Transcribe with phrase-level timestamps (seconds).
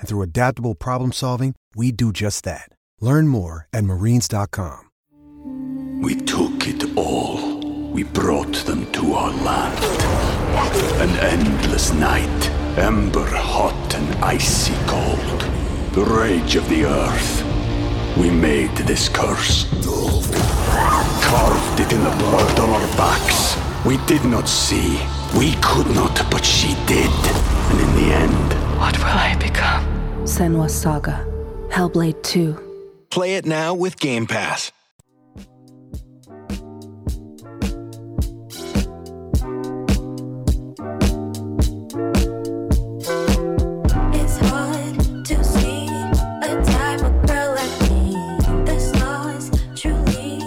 [0.00, 2.70] And through adaptable problem solving, we do just that.
[3.00, 4.88] Learn more at marines.com.
[6.02, 7.60] We took it all.
[7.92, 9.84] We brought them to our land.
[11.00, 15.40] An endless night, ember hot and icy cold.
[15.92, 17.44] The rage of the earth.
[18.16, 19.68] We made this curse.
[21.22, 23.56] Carved it in the blood on our backs.
[23.84, 25.00] We did not see.
[25.38, 27.10] We could not, but she did.
[27.70, 29.84] And in the end, What will I become?
[30.24, 31.26] Senua's Saga.
[31.68, 32.58] Hellblade 2.
[33.10, 34.72] Play it now with Game Pass.
[44.14, 45.86] It's hard to see
[46.42, 48.16] a type of girl like me.
[48.64, 50.38] This lost truly.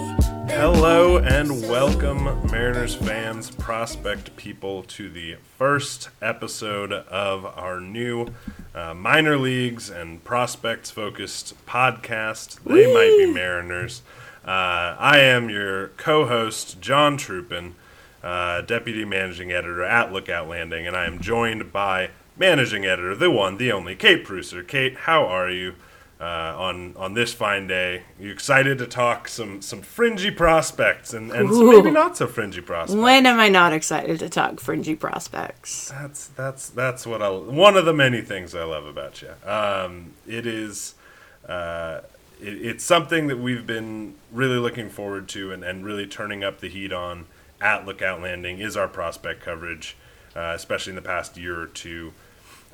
[0.48, 3.13] Hello and welcome, Mariners fans,
[3.84, 8.26] prospect people, to the first episode of our new
[8.74, 12.58] uh, minor leagues and prospects focused podcast.
[12.64, 14.00] They might be Mariners.
[14.42, 17.74] Uh, I am your co host, John Trupin,
[18.22, 22.08] uh, deputy managing editor at Lookout Landing, and I am joined by
[22.38, 24.66] managing editor, the one, the only, Kate Preusser.
[24.66, 25.74] Kate, how are you?
[26.24, 31.30] Uh, on on this fine day, you excited to talk some some fringy prospects and,
[31.30, 32.98] and some maybe not so fringy prospects.
[32.98, 35.90] When am I not excited to talk fringy prospects?
[35.90, 39.32] That's that's that's what I one of the many things I love about you.
[39.46, 40.94] Um, it is
[41.46, 42.00] uh,
[42.40, 46.60] it, it's something that we've been really looking forward to and, and really turning up
[46.60, 47.26] the heat on
[47.60, 49.94] at Lookout Landing is our prospect coverage,
[50.34, 52.14] uh, especially in the past year or two.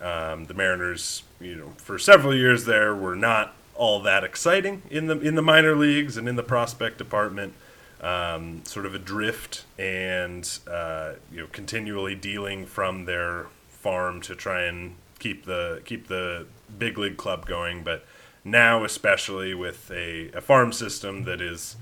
[0.00, 5.06] Um, the Mariners, you know, for several years there were not all that exciting in
[5.06, 7.54] the in the minor leagues and in the prospect department.
[8.02, 14.62] Um, sort of adrift and uh, you know continually dealing from their farm to try
[14.62, 16.46] and keep the keep the
[16.78, 17.84] big league club going.
[17.84, 18.04] But
[18.44, 21.76] now, especially with a, a farm system that is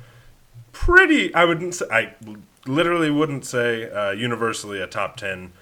[0.72, 2.14] pretty, I wouldn't say, I
[2.66, 5.52] literally wouldn't say uh, universally a top ten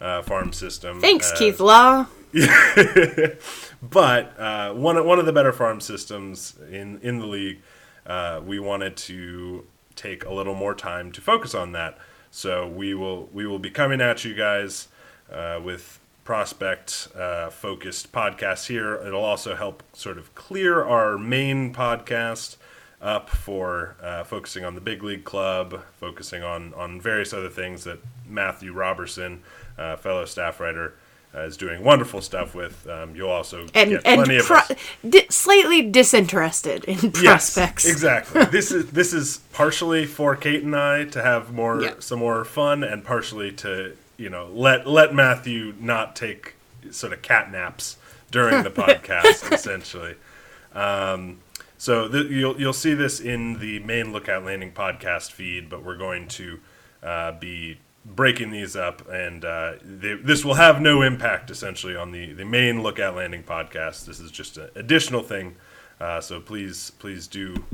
[0.00, 1.00] uh, farm system.
[1.00, 2.06] Thanks, uh, Keith Law.
[3.82, 7.62] but uh, one one of the better farm systems in in the league,
[8.06, 9.64] uh, we wanted to
[9.94, 11.98] take a little more time to focus on that.
[12.30, 14.88] So we will we will be coming at you guys
[15.32, 18.96] uh, with prospect uh, focused podcasts here.
[18.96, 22.56] It'll also help sort of clear our main podcast
[23.00, 27.84] up for uh, focusing on the big league club, focusing on on various other things
[27.84, 29.42] that Matthew Robertson,
[29.78, 30.94] uh, fellow staff writer,
[31.34, 32.86] uh, is doing wonderful stuff with.
[32.88, 34.72] Um, you'll also And, get and plenty of pro- us.
[35.08, 37.84] di- slightly disinterested in prospects.
[37.84, 38.44] Yes, exactly.
[38.50, 41.94] this is this is partially for Kate and I to have more Yeah.
[41.98, 46.54] some more fun, and partially to you know let let Matthew not take
[46.90, 47.96] sort of cat naps
[48.30, 50.14] during the podcast, essentially.
[50.74, 51.38] Um,
[51.78, 55.96] so th- you'll you'll see this in the main Lookout Landing podcast feed, but we're
[55.98, 56.60] going to
[57.02, 57.78] uh, be
[58.14, 62.44] breaking these up, and uh, they, this will have no impact essentially on the the
[62.44, 64.06] main Lookout Landing podcast.
[64.06, 65.56] This is just an additional thing.
[66.00, 67.64] Uh, so please please do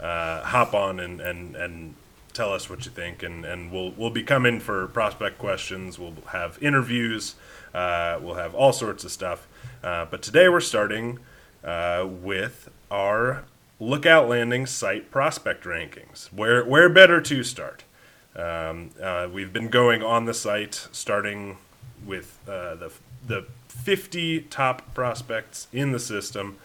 [0.00, 1.94] uh, hop on and, and and
[2.32, 5.98] tell us what you think, and, and we'll we'll be coming for prospect questions.
[5.98, 7.34] We'll have interviews.
[7.74, 9.46] Uh, we'll have all sorts of stuff.
[9.82, 11.18] Uh, but today we're starting
[11.64, 13.44] uh, with our
[13.80, 16.32] Lookout Landing site prospect rankings.
[16.32, 17.84] Where where better to start?
[18.34, 21.58] Um, uh, we've been going on the site starting
[22.06, 22.90] with uh, the
[23.26, 26.56] the 50 top prospects in the system.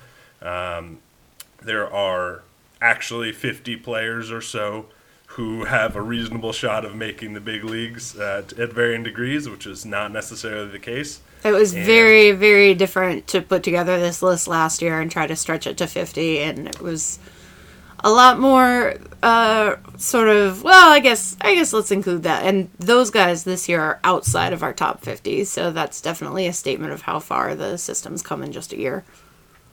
[0.41, 0.99] Um,
[1.61, 2.43] there are
[2.81, 4.85] actually 50 players or so
[5.31, 9.67] who have a reasonable shot of making the big leagues at, at varying degrees, which
[9.67, 11.19] is not necessarily the case.
[11.43, 15.27] It was And- very, very different to put together this list last year and try
[15.27, 16.39] to stretch it to 50.
[16.39, 17.19] And it was
[18.03, 22.45] a lot more, uh, sort of, well, I guess, I guess let's include that.
[22.45, 25.44] And those guys this year are outside of our top 50.
[25.45, 29.03] So that's definitely a statement of how far the system's come in just a year.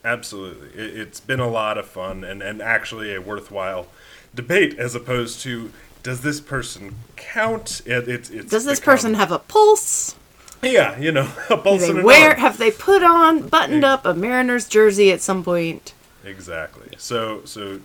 [0.04, 0.68] Absolutely.
[0.68, 3.88] It, it's been a lot of fun and, and actually a worthwhile
[4.34, 5.72] debate as opposed to
[6.02, 7.80] does this person count?
[7.86, 10.14] It, it's it's Does this become- person have a pulse?
[10.62, 14.66] Yeah, you know, a pulse they wear, have they put on, buttoned up a Mariners
[14.68, 15.92] jersey at some point?
[16.24, 16.88] Exactly.
[16.96, 17.80] So, so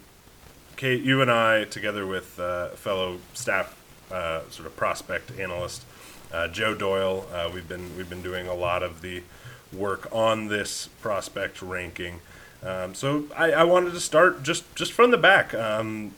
[0.79, 3.77] Kate, you and I, together with uh, fellow staff,
[4.09, 5.83] uh, sort of prospect analyst
[6.31, 9.23] uh, Joe Doyle, uh, we've been we've been doing a lot of the
[9.73, 12.21] work on this prospect ranking.
[12.63, 15.53] Um, so I, I wanted to start just just from the back.
[15.53, 16.13] Um,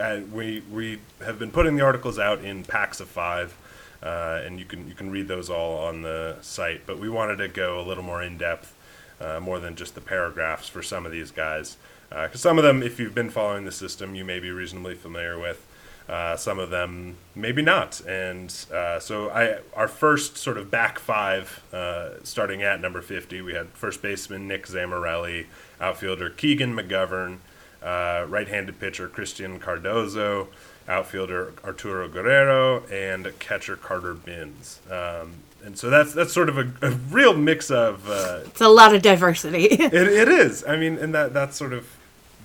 [0.00, 3.54] uh, we we have been putting the articles out in packs of five.
[4.02, 6.86] Uh, and you can you can read those all on the site.
[6.86, 8.74] But we wanted to go a little more in depth,
[9.20, 11.76] uh, more than just the paragraphs for some of these guys,
[12.08, 15.38] because some of them, if you've been following the system, you may be reasonably familiar
[15.38, 15.66] with.
[16.08, 21.00] Uh, some of them maybe not, and uh, so I our first sort of back
[21.00, 25.46] five, uh, starting at number fifty, we had first baseman Nick Zammarelli,
[25.80, 27.38] outfielder Keegan McGovern,
[27.82, 30.46] uh, right-handed pitcher Christian Cardozo,
[30.86, 34.78] outfielder Arturo Guerrero, and catcher Carter Bins.
[34.88, 35.32] Um,
[35.64, 38.08] and so that's that's sort of a, a real mix of.
[38.08, 39.64] Uh, It's a lot of diversity.
[39.70, 40.64] it, it is.
[40.64, 41.95] I mean, and that that's sort of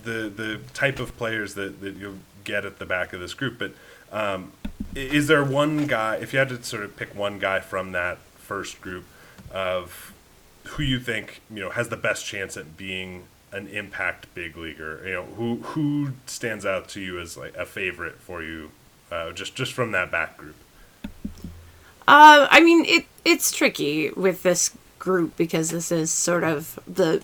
[0.03, 3.59] the the type of players that, that you'll get at the back of this group.
[3.59, 3.73] But
[4.11, 4.51] um,
[4.95, 6.15] is there one guy?
[6.15, 9.05] If you had to sort of pick one guy from that first group
[9.51, 10.13] of
[10.63, 15.01] who you think you know has the best chance at being an impact big leaguer,
[15.05, 18.71] you know, who who stands out to you as like a favorite for you,
[19.11, 20.55] uh, just just from that back group?
[22.07, 27.23] Uh, I mean, it it's tricky with this group because this is sort of the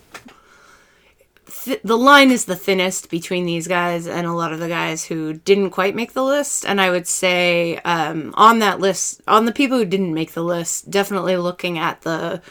[1.64, 5.06] th- the line is the thinnest between these guys and a lot of the guys
[5.06, 6.66] who didn't quite make the list.
[6.66, 10.44] And I would say um, on that list, on the people who didn't make the
[10.44, 12.42] list, definitely looking at the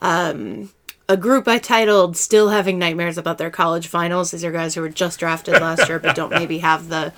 [0.00, 0.70] um,
[1.08, 4.82] a group I titled "Still Having Nightmares About Their College Finals." These are guys who
[4.82, 7.12] were just drafted last year but don't maybe have the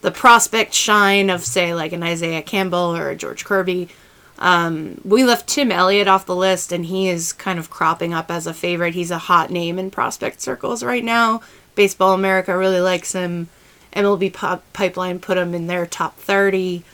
[0.00, 3.88] the prospect shine of say like an Isaiah Campbell or a George Kirby.
[4.38, 8.30] Um, we left Tim Elliott off the list, and he is kind of cropping up
[8.30, 8.94] as a favorite.
[8.94, 11.40] He's a hot name in prospect circles right now.
[11.74, 13.48] Baseball America really likes him.
[13.94, 16.84] MLB Pop- Pipeline put him in their top 30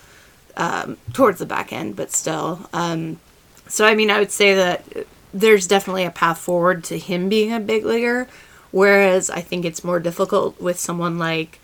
[0.57, 2.69] um, towards the back end, but still.
[2.73, 3.19] Um,
[3.67, 4.85] so, I mean, I would say that
[5.35, 8.29] there's definitely a path forward to him being a big leaguer,
[8.71, 11.59] whereas I think it's more difficult with someone like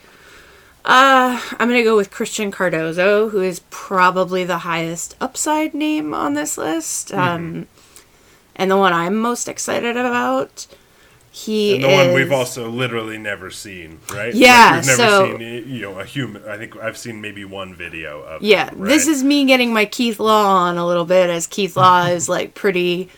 [0.88, 6.34] uh, I'm gonna go with Christian Cardozo, who is probably the highest upside name on
[6.34, 7.68] this list, um,
[8.56, 10.66] and the one I'm most excited about.
[11.30, 14.34] He And the is one we've also literally never seen, right?
[14.34, 16.42] Yeah, we've never so- seen you know a human.
[16.48, 18.42] I think I've seen maybe one video of.
[18.42, 18.70] yeah.
[18.70, 22.06] him, This is me getting my Keith Law on a little bit, as Keith Law
[22.08, 23.10] is like pretty,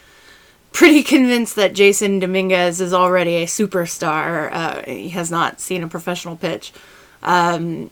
[0.72, 4.50] pretty convinced that Jasson Dominguez is already a superstar.
[4.52, 6.72] Uh, he has not seen a professional pitch.
[7.22, 7.90] Um,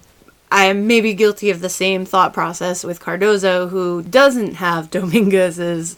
[0.50, 5.96] I'm maybe guilty of the same thought process with Cardozo, who doesn't have Dominguez's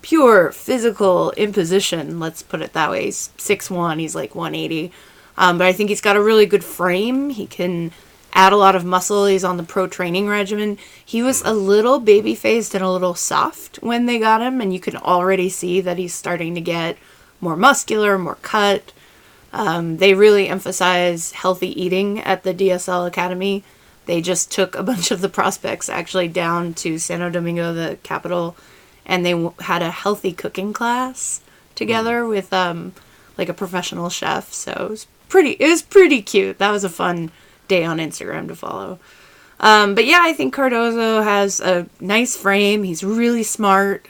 [0.00, 2.18] pure physical imposition.
[2.18, 3.04] Let's put it that way.
[3.04, 3.98] He's six one.
[3.98, 4.92] He's like one eighty,
[5.36, 7.30] um, but I think he's got a really good frame.
[7.30, 7.92] He can
[8.34, 9.26] add a lot of muscle.
[9.26, 10.78] He's on the pro training regimen.
[11.04, 14.72] He was a little baby faced and a little soft when they got him, and
[14.72, 16.96] you can already see that he's starting to get
[17.40, 18.92] more muscular, more cut.
[19.52, 23.64] Um, they really emphasize healthy eating at the DSL Academy.
[24.06, 28.56] They just took a bunch of the prospects actually down to Santo Domingo, the capital,
[29.04, 31.40] and they w- had a healthy cooking class
[31.74, 32.92] together with um,
[33.36, 34.52] like a professional chef.
[34.52, 35.50] So it was pretty.
[35.52, 36.58] It was pretty cute.
[36.58, 37.30] That was a fun
[37.68, 38.98] day on Instagram to follow.
[39.60, 42.82] Um, but yeah, I think Cardozo has a nice frame.
[42.82, 44.08] He's really smart.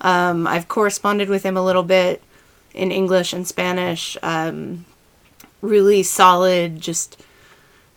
[0.00, 2.22] Um, I've corresponded with him a little bit
[2.78, 4.16] in English and Spanish.
[4.22, 4.86] Um,
[5.60, 7.20] really solid, just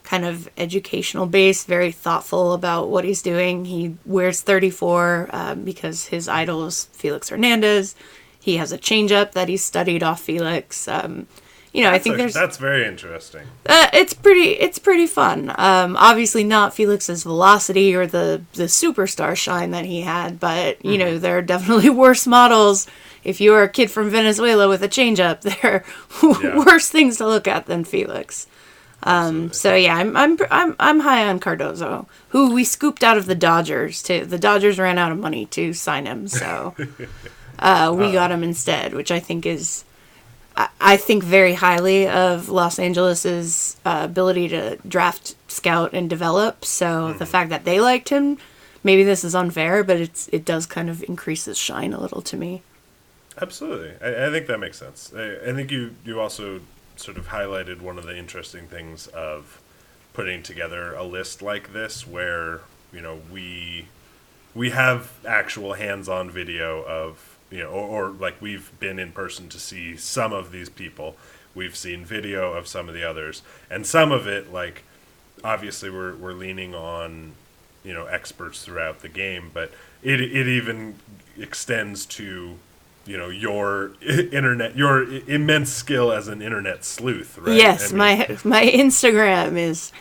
[0.04, 3.66] kind of educational base, very thoughtful about what he's doing.
[3.66, 7.96] He wears 34 um, because his idol is Felix Hernandez.
[8.40, 10.88] He has a changeup that he studied off Felix.
[10.88, 11.28] Um,
[11.74, 13.44] you know, I think a- there's that's very interesting.
[13.66, 15.50] uh, it's pretty it's pretty fun.
[15.58, 20.98] Um, obviously not Felix's velocity or the the superstar shine that he had, but you
[20.98, 22.88] know there are definitely worse models.
[23.24, 25.84] If you're a kid from Venezuela with a changeup, there
[26.22, 26.58] are Yeah.
[26.66, 28.48] worse things to look at than Felix.
[29.04, 33.26] Um, so yeah, I'm I'm I'm I'm high on Cardozo, who we scooped out of
[33.26, 34.26] the Dodgers too.
[34.26, 36.76] The Dodgers ran out of money to sign him, so
[37.60, 39.86] uh, we got him instead, which I think is
[40.56, 46.66] I- think very highly of Los Angeles's uh, ability to draft, scout, and develop.
[46.66, 48.38] So the fact that they liked him,
[48.84, 52.22] maybe this is unfair, but it's it does kind of increase his shine a little
[52.24, 52.64] to me.
[53.42, 55.14] Absolutely, I, I think that makes sense.
[55.16, 56.62] I, I think you you also
[56.98, 59.62] sort of highlighted one of the interesting things of
[60.14, 63.88] putting together a list like this, where you know we
[64.54, 69.50] we have actual hands-on video of you know, or, or like we've been in person
[69.50, 71.16] to see some of these people.
[71.54, 74.84] We've seen video of some of the others, and some of it like
[75.44, 77.34] obviously we're we're leaning on
[77.84, 80.96] you know experts throughout the game, but it it even
[81.38, 82.58] extends to
[83.06, 87.58] you know your internet your immense skill as an internet sleuth, right?
[87.58, 89.92] Yes, I mean, my my Instagram is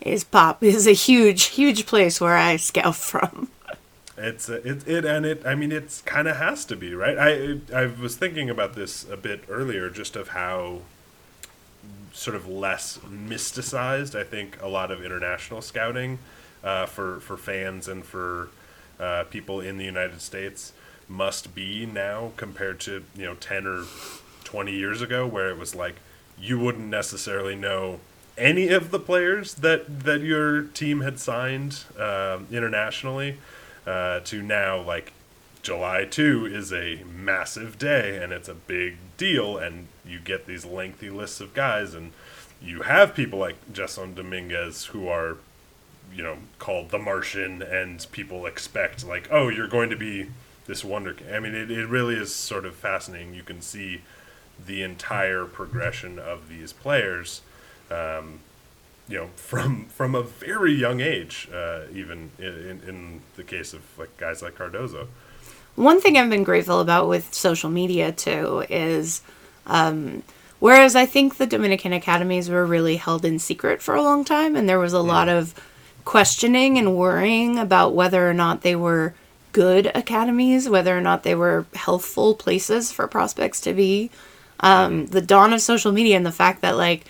[0.00, 3.48] is pop is a huge huge place where I scout from.
[4.22, 5.44] It's uh, it it and it.
[5.44, 7.18] I mean, it's kind of has to be right.
[7.18, 10.82] I I was thinking about this a bit earlier, just of how
[12.12, 16.18] sort of less mysticized I think a lot of international scouting
[16.62, 18.50] uh, for for fans and for
[19.00, 20.72] uh, people in the United States
[21.08, 23.84] must be now compared to you know ten or
[24.44, 25.96] twenty years ago, where it was like
[26.38, 27.98] you wouldn't necessarily know
[28.38, 33.36] any of the players that that your team had signed um, internationally
[33.86, 35.12] uh, to now like
[35.62, 40.64] July 2 is a massive day and it's a big deal and you get these
[40.64, 42.12] lengthy lists of guys and
[42.60, 45.36] you have people like Jasson Dominguez who are
[46.14, 50.28] you know called the Martian and people expect like oh you're going to be
[50.66, 53.34] this wonder I mean it, it really is sort of fascinating.
[53.34, 54.02] You can see
[54.64, 57.42] the entire progression of these players.
[57.90, 58.40] Um,
[59.08, 63.82] you know from from a very young age uh, even in, in, the case of
[63.98, 65.08] like guys like Cardozo.
[65.74, 69.22] One thing I've been grateful about with social media too is,
[69.66, 70.22] um,
[70.60, 74.54] whereas I think the Dominican academies were really held in secret for a long time,
[74.54, 75.54] and there was a lot of
[76.04, 79.14] questioning and worrying about whether or not they were
[79.52, 84.10] good academies, whether or not they were healthful places for prospects to be.
[84.60, 87.06] Um, the dawn of social media and the fact that like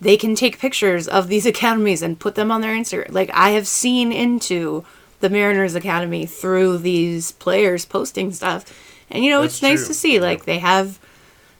[0.00, 3.12] they can take pictures of these academies and put them on their Instagram.
[3.12, 4.84] Like I have seen into
[5.20, 8.64] the Mariners Academy through these players posting stuff.
[9.10, 9.88] And you know, That's it's nice true.
[9.88, 10.98] to see like they have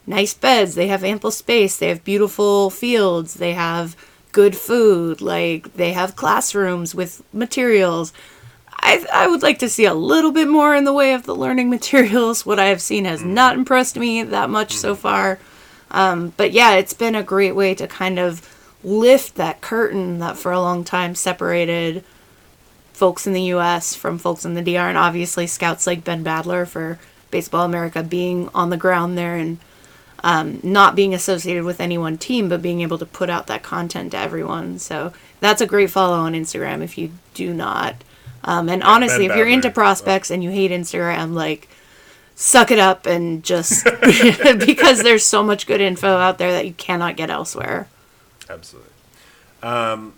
[0.07, 3.97] nice beds, they have ample space, they have beautiful fields, they have
[4.33, 8.13] good food, like they have classrooms with materials.
[8.79, 11.35] I, I would like to see a little bit more in the way of the
[11.35, 12.45] learning materials.
[12.45, 13.35] What I have seen has mm-hmm.
[13.35, 15.01] not impressed me that much so mm-hmm.
[15.01, 15.39] far.
[15.91, 18.53] Um, but yeah, it's been a great way to kind of
[18.83, 22.05] lift that curtain that for a long time separated
[22.93, 26.67] folks in the US from folks in the DR, and obviously scouts like Ben Badler
[26.67, 26.99] for
[27.31, 29.59] Baseball America being on the ground there and
[30.25, 33.63] um, not being associated with any one team, but being able to put out that
[33.63, 34.79] content to everyone.
[34.79, 37.97] So that's a great follow on Instagram if you do not.
[38.43, 41.69] Um, and honestly, if you're into prospects and you hate Instagram, like
[42.37, 43.85] suck it up and just
[44.65, 47.89] because there's so much good info out there that you cannot get elsewhere.
[48.49, 48.91] Absolutely.
[49.63, 50.13] Um,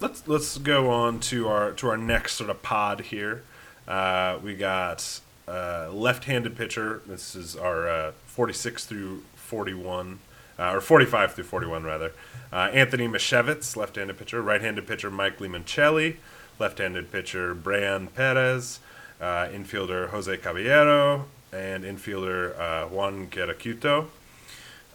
[0.00, 3.42] let's let's go on to our to our next sort of pod here.
[3.86, 7.02] Uh, we got uh, left-handed pitcher.
[7.06, 10.20] This is our uh, 46 through 41,
[10.58, 12.12] uh, or 45 through 41 rather.
[12.50, 14.40] Uh, Anthony Misiewicz, left-handed pitcher.
[14.40, 16.16] Right-handed pitcher Mike Limoncelli.
[16.58, 18.80] Left-handed pitcher Brian Perez.
[19.20, 24.06] Uh, infielder Jose Caballero and infielder uh, Juan Querecuto.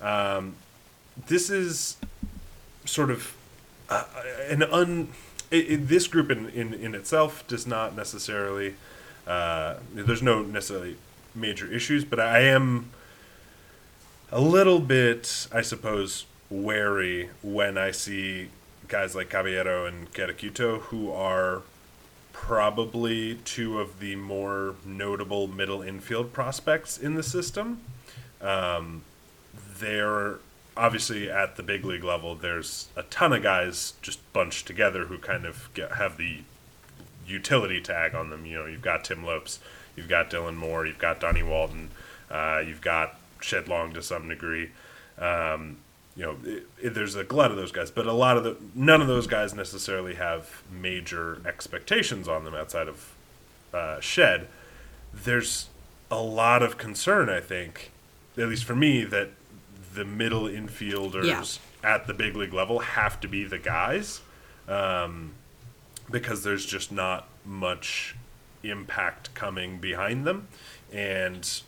[0.01, 0.55] Um,
[1.27, 1.97] this is
[2.85, 3.35] sort of
[3.89, 4.05] uh,
[4.49, 5.09] an un.
[5.51, 8.75] It, it, this group in, in, in itself does not necessarily.
[9.25, 10.97] Uh, there's no necessarily
[11.35, 12.91] major issues, but I am
[14.31, 18.49] a little bit, I suppose, wary when I see
[18.87, 21.61] guys like Caballero and Querecuto who are
[22.41, 27.81] probably two of the more notable middle infield prospects in the system.
[28.41, 29.03] Um,
[29.77, 30.37] they're
[30.77, 32.35] obviously at the big league level.
[32.35, 36.39] There's a ton of guys just bunched together who kind of get, have the
[37.27, 38.45] utility tag on them.
[38.45, 39.59] You know, you've got Tim Lopes,
[39.97, 41.91] you've got Dylan Moore, you've got Donnie Walton,
[42.31, 44.71] uh, you've got Shed Long to some degree.
[45.19, 45.77] Um,
[46.19, 48.57] you know, it, it- there's a glut of those guys, but a lot of the
[48.75, 53.13] none of those guys necessarily have major expectations on them outside of
[53.73, 54.47] uh, Shed.
[55.13, 55.69] There's
[56.11, 57.91] a lot of concern, I think,
[58.37, 59.29] at least for me, that
[59.93, 61.89] the middle infielders Yeah.
[61.95, 64.19] at the big league level have to be the guys,
[64.67, 65.31] um,
[66.11, 68.15] because there's just not much
[68.63, 70.47] impact coming behind them,
[70.91, 71.61] and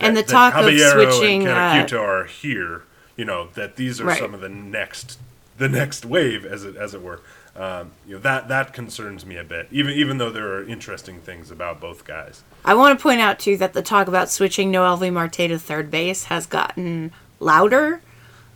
[0.00, 2.82] And the talk that of switching, and uh, are here.
[3.16, 4.18] You know that these are Right.
[4.18, 5.18] some of the next
[5.58, 7.20] the next wave, as it as it were.
[7.54, 11.20] Um, you know that that concerns me a bit, even even though there are interesting
[11.20, 12.42] things about both guys.
[12.64, 15.90] I want to point out too that the talk about switching Noelvi Marte to third
[15.90, 18.00] base has gotten louder,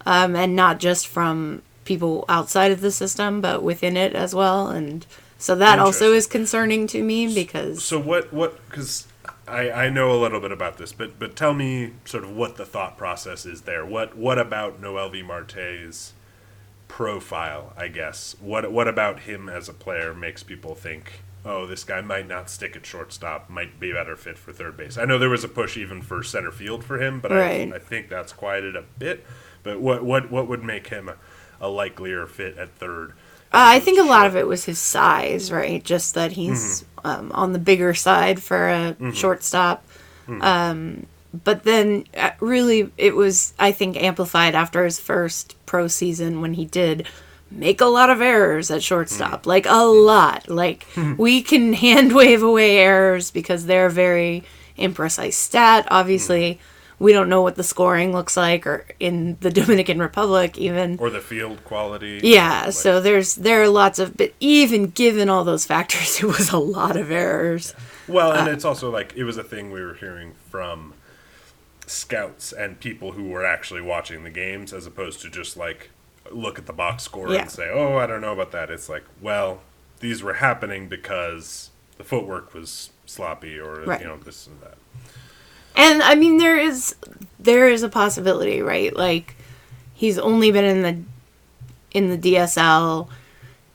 [0.06, 4.68] um, and not just from people outside of the system, but within it as well.
[4.68, 5.04] And
[5.38, 9.06] so that also is concerning to me because So what what because
[9.48, 12.56] I, I know a little bit about this, but but tell me sort of what
[12.56, 13.84] the thought process is there.
[13.86, 16.12] What what about Noelvi Marte's
[16.88, 17.72] profile?
[17.76, 22.00] I guess what what about him as a player makes people think, oh, this guy
[22.00, 24.98] might not stick at shortstop, might be a better fit for third base.
[24.98, 27.72] I know there was a push even for center field for him, but Right.
[27.72, 29.24] I, I think that's quieted a bit.
[29.62, 31.16] But what what what would make him a,
[31.60, 33.14] a likelier fit at third?
[33.52, 35.82] Uh, I think a lot of it was his size, right?
[35.82, 36.95] Just that he's Mm-hmm.
[37.06, 39.84] Um, on the bigger side for a shortstop.
[40.26, 40.42] Mm-hmm.
[40.42, 41.06] Um,
[41.44, 46.54] but then, uh, really, it was I think amplified after his first pro season when
[46.54, 47.06] he did
[47.50, 49.48] make a lot of errors at shortstop, Mm-hmm.
[49.54, 50.48] like a lot.
[50.48, 50.86] Like
[51.16, 54.42] we can hand wave away errors because they're very
[54.78, 55.86] imprecise stat.
[55.90, 56.75] Obviously, Mm-hmm.
[56.98, 60.98] We don't know what the scoring looks like, or in the Dominican Republic even.
[60.98, 62.20] or the field quality.
[62.22, 66.26] Yeah, like- so there's there are lots of but even given all those factors, it
[66.26, 67.74] was a lot of errors.
[68.08, 70.94] Well, Uh, and it's also like it was a thing we were hearing from
[71.86, 75.90] scouts and people who were actually watching the games, as opposed to just like
[76.32, 77.42] look at the box score Yeah.
[77.42, 79.60] and say, "Oh, I don't know about that." It's like, well,
[80.00, 84.00] these were happening because the footwork was sloppy, or Right.
[84.00, 84.74] you know, this and that.
[85.76, 86.96] And I mean there is
[87.38, 88.94] there is a possibility, right?
[88.94, 89.36] Like
[89.94, 91.02] he's only been in the
[91.96, 93.08] in the DSL.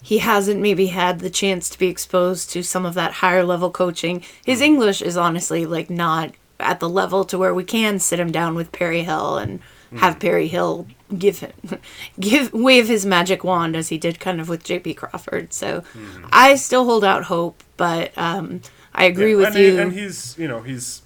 [0.03, 3.69] He hasn't maybe had the chance to be exposed to some of that higher level
[3.69, 4.23] coaching.
[4.43, 4.65] His mm-hmm.
[4.65, 8.55] English is honestly like not at the level to where we can sit him down
[8.55, 9.97] with Perry Hill and mm-hmm.
[9.97, 10.87] have Perry Hill
[11.17, 11.51] give him
[12.19, 15.53] give wave his magic wand as he did kind of with JP Crawford.
[15.53, 16.25] So mm-hmm.
[16.31, 18.61] I still hold out hope, but um
[18.93, 19.71] I agree Yeah, with and you.
[19.71, 21.01] He, and he's, you know, he's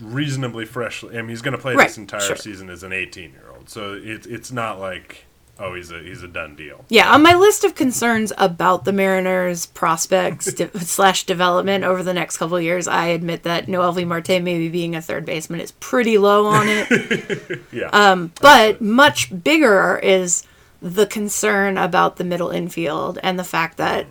[0.00, 1.02] reasonably fresh.
[1.04, 2.36] I mean, he's going to play Right, this entire sure.
[2.36, 5.24] season as an 18 year old, so it's it's not like,
[5.58, 6.84] oh, he's a he's a done deal.
[6.88, 12.14] Yeah, on my list of concerns about the Mariners' prospects de- slash development over the
[12.14, 15.72] next couple of years, I admit that Noelvi Marte maybe being a third baseman is
[15.72, 17.60] pretty low on it.
[17.72, 17.88] Yeah.
[17.92, 20.42] Um, but much bigger is
[20.80, 24.06] the concern about the middle infield and the fact that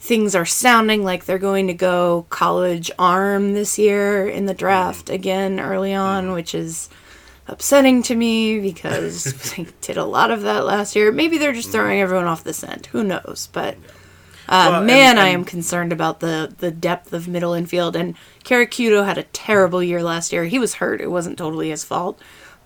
[0.00, 5.06] things are sounding like they're going to go college arm this year in the draft
[5.06, 5.14] mm-hmm.
[5.14, 6.34] again early on, mm-hmm.
[6.34, 6.88] which is
[7.46, 9.24] upsetting to me because
[9.56, 11.12] they did a lot of that last year.
[11.12, 11.78] Maybe they're just mm-hmm.
[11.78, 12.86] throwing everyone off the scent.
[12.86, 13.50] Who knows?
[13.52, 13.74] But
[14.48, 17.94] uh, Well, and- man, I am concerned about the the depth of middle infield.
[17.94, 20.46] And Querecuto had a terrible year last year.
[20.46, 21.02] He was hurt.
[21.02, 22.18] It wasn't totally his fault,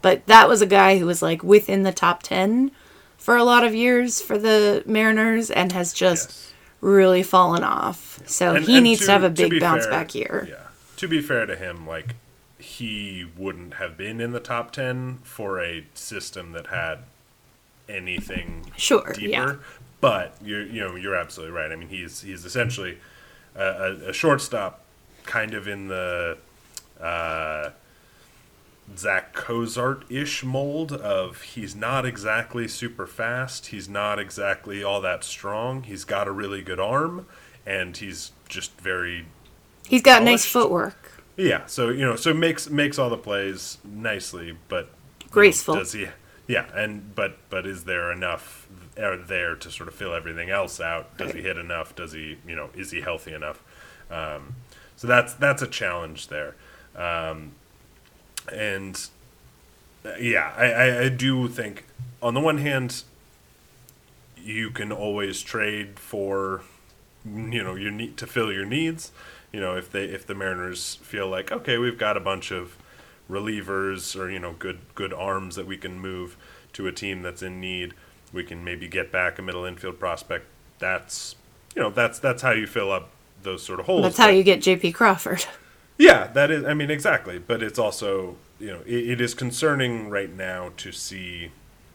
[0.02, 2.70] but that was a guy who was like within the top ten
[3.18, 6.53] for a lot of years for the Mariners and has just Yes.
[6.84, 8.20] Really fallen off.
[8.26, 10.46] So And- he and needs to, have a big bounce fair- back year.
[10.48, 10.56] Yeah.
[10.98, 12.14] To be fair to him, like
[12.58, 16.98] he wouldn't have been in the top ten for a system that had
[17.88, 19.28] anything Sure, deeper.
[19.30, 19.54] yeah.
[20.00, 21.72] But you're you know you're absolutely right.
[21.72, 22.98] I mean he's he's essentially
[23.56, 24.80] a, a, a shortstop,
[25.24, 26.36] kind of in the
[27.00, 27.70] uh,
[28.96, 33.66] Zach Cozart ish mold of he's not exactly super fast.
[33.68, 35.82] He's not exactly all that strong.
[35.84, 37.26] He's got a really good arm,
[37.66, 39.26] and he's just very
[39.86, 41.24] He's got nice footwork.
[41.36, 41.66] yeah.
[41.66, 44.90] So you know, so makes makes all the plays nicely, but
[45.30, 45.74] Graceful.
[45.76, 46.08] does he?
[46.46, 48.68] Yeah, and but but is there enough
[48.98, 51.16] are there to sort of fill everything else out?
[51.16, 51.94] Does he hit enough?
[51.96, 53.62] Does he you know is he healthy enough?
[54.10, 54.56] Um,
[54.96, 56.54] so that's that's a challenge there,
[56.94, 57.52] um,
[58.52, 59.08] and
[60.20, 61.84] yeah, I, I, I do think
[62.22, 63.02] on the one hand
[64.36, 66.62] you can always trade for
[67.24, 69.12] you know your need to fill your needs.
[69.52, 72.76] You know if they if the Mariners feel like okay we've got a bunch of
[73.30, 76.36] relievers or you know good good arms that we can move
[76.74, 77.94] to a team that's in need,
[78.32, 80.46] we can maybe get back a middle infield prospect.
[80.78, 81.36] That's
[81.74, 83.10] you know that's that's how you fill up
[83.42, 84.02] those sort of holes.
[84.02, 85.46] That's how But- you get JP Crawford.
[85.98, 86.64] yeah, that is.
[86.64, 87.38] I mean, exactly.
[87.38, 91.50] But it's also, you know, it, it is concerning right now to see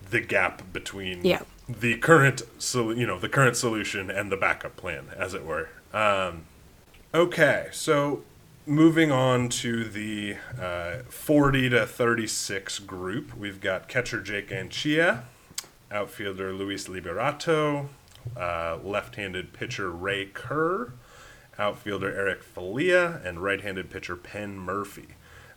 [0.10, 1.42] the gap between Yeah.
[1.68, 5.70] the current so you know the current solution and the backup plan, as it were.
[5.94, 6.44] Um,
[7.14, 8.24] okay, so
[8.66, 15.24] moving on to the uh, 40 to 36 group, we've got catcher Jake Anchia,
[15.92, 17.88] outfielder Luis Liberato,
[18.38, 20.92] uh, left-handed pitcher Ray Kerr,
[21.60, 25.08] outfielder Eric Filia, and right-handed pitcher Penn Murphy.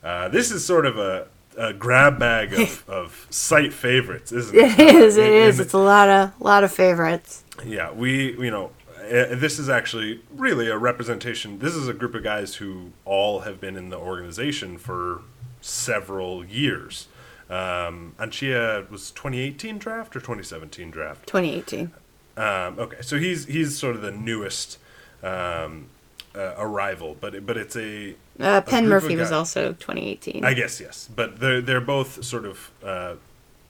[0.03, 4.79] Uh, this is sort of a, a grab bag of, of site favorites, isn't it?
[4.79, 5.17] It is.
[5.17, 5.59] It is.
[5.59, 7.43] It's a lot of lot of favorites.
[7.65, 11.59] yeah, we, you know, uh, this is actually really a representation.
[11.59, 15.21] This is a group of guys who all have been in the organization for
[15.61, 17.07] several years.
[17.49, 21.27] Um, Anchia was 2018 draft or 2017 draft?
[21.27, 21.91] 2018.
[22.35, 24.79] Um, okay, so he's he's sort of the newest
[25.21, 25.87] um,
[26.35, 30.43] uh, arrival, but but it's a Uh, group Murphy was also 2018.
[30.43, 33.15] I guess yes, but they're they're both sort of uh,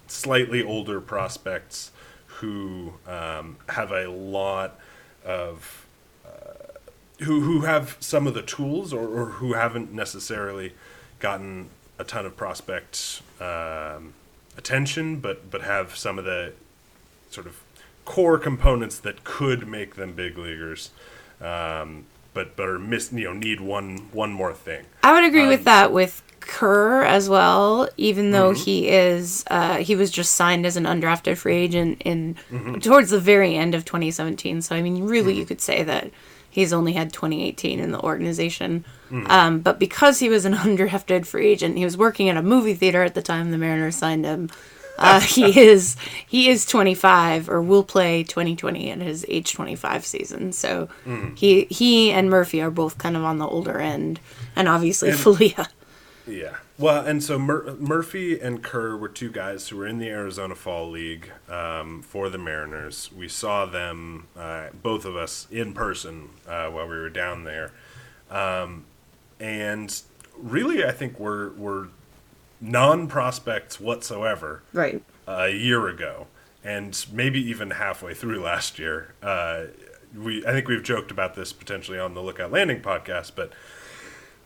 [0.07, 1.91] slightly older prospects
[2.39, 4.79] who um, have a lot
[5.25, 5.85] of
[6.25, 6.29] uh,
[7.23, 10.73] who who have some of the tools or, or who haven't necessarily
[11.19, 14.13] gotten a ton of prospect um,
[14.57, 16.53] attention, but but have some of the
[17.29, 17.59] sort of
[18.05, 20.91] core components that could make them big leaguers.
[21.41, 24.85] Um, but but are miss you know need one one more thing.
[25.03, 28.63] I would agree Um, with that with Kerr as well, even though Mm-hmm.
[28.63, 32.79] he is uh, he was just signed as an undrafted free agent in Mm-hmm.
[32.79, 34.61] towards the very end of 2017.
[34.61, 36.11] So I mean, really, you could say that
[36.49, 38.83] he's only had 2018 in the organization.
[39.09, 39.31] Mm-hmm.
[39.31, 42.73] Um, but because he was an undrafted free agent, he was working at a movie
[42.75, 44.49] theater at the time the Mariners signed him.
[44.97, 45.95] Uh, he is
[46.27, 50.51] he is 25 or will play 2020 in his age 25 season.
[50.53, 51.35] So Mm-hmm.
[51.35, 54.19] he he and Murphy are both kind of on the older end,
[54.55, 55.69] and obviously Filia.
[56.27, 56.57] Yeah.
[56.77, 60.55] Well, and so Mur- Murphy and Kerr were two guys who were in the Arizona
[60.55, 63.11] Fall League um, for the Mariners.
[63.15, 67.71] We saw them, uh, both of us, in person uh, while we were down there.
[68.31, 68.85] Um,
[69.39, 70.01] and
[70.37, 71.87] really, I think we're, we're
[72.63, 75.03] non prospects whatsoever Right.
[75.27, 76.27] a year ago,
[76.63, 79.13] and maybe even halfway through last year.
[79.21, 79.65] Uh,
[80.15, 83.51] we I think we've joked about this potentially on the Lookout Landing podcast, but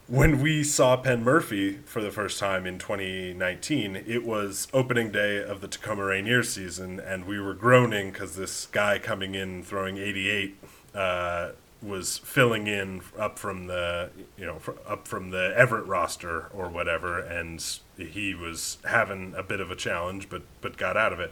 [0.07, 5.43] when we saw Penn Murphy for the first time in 2019, it was opening day
[5.43, 9.97] of the Tacoma Rainier season, and we were groaning because this guy coming in throwing
[9.97, 10.55] 88
[10.95, 11.49] uh,
[11.81, 17.19] was filling in up from the you know up from the Everett roster or whatever,
[17.19, 17.63] and
[17.97, 21.31] he was having a bit of a challenge, but but got out of it,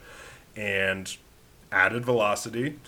[0.55, 1.17] and
[1.71, 2.79] added velocity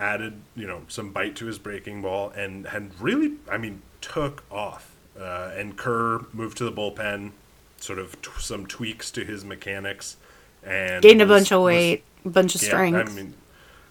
[0.00, 4.42] added you know some bite to his breaking ball and had really I mean took
[4.50, 4.96] off.
[5.20, 7.32] Uh, and Kerr moved to the bullpen,
[7.76, 10.16] sort of t- some tweaks to his mechanics,
[10.62, 13.10] and Gained a bunch of weight, a bunch of yeah, strength.
[13.10, 13.34] I mean,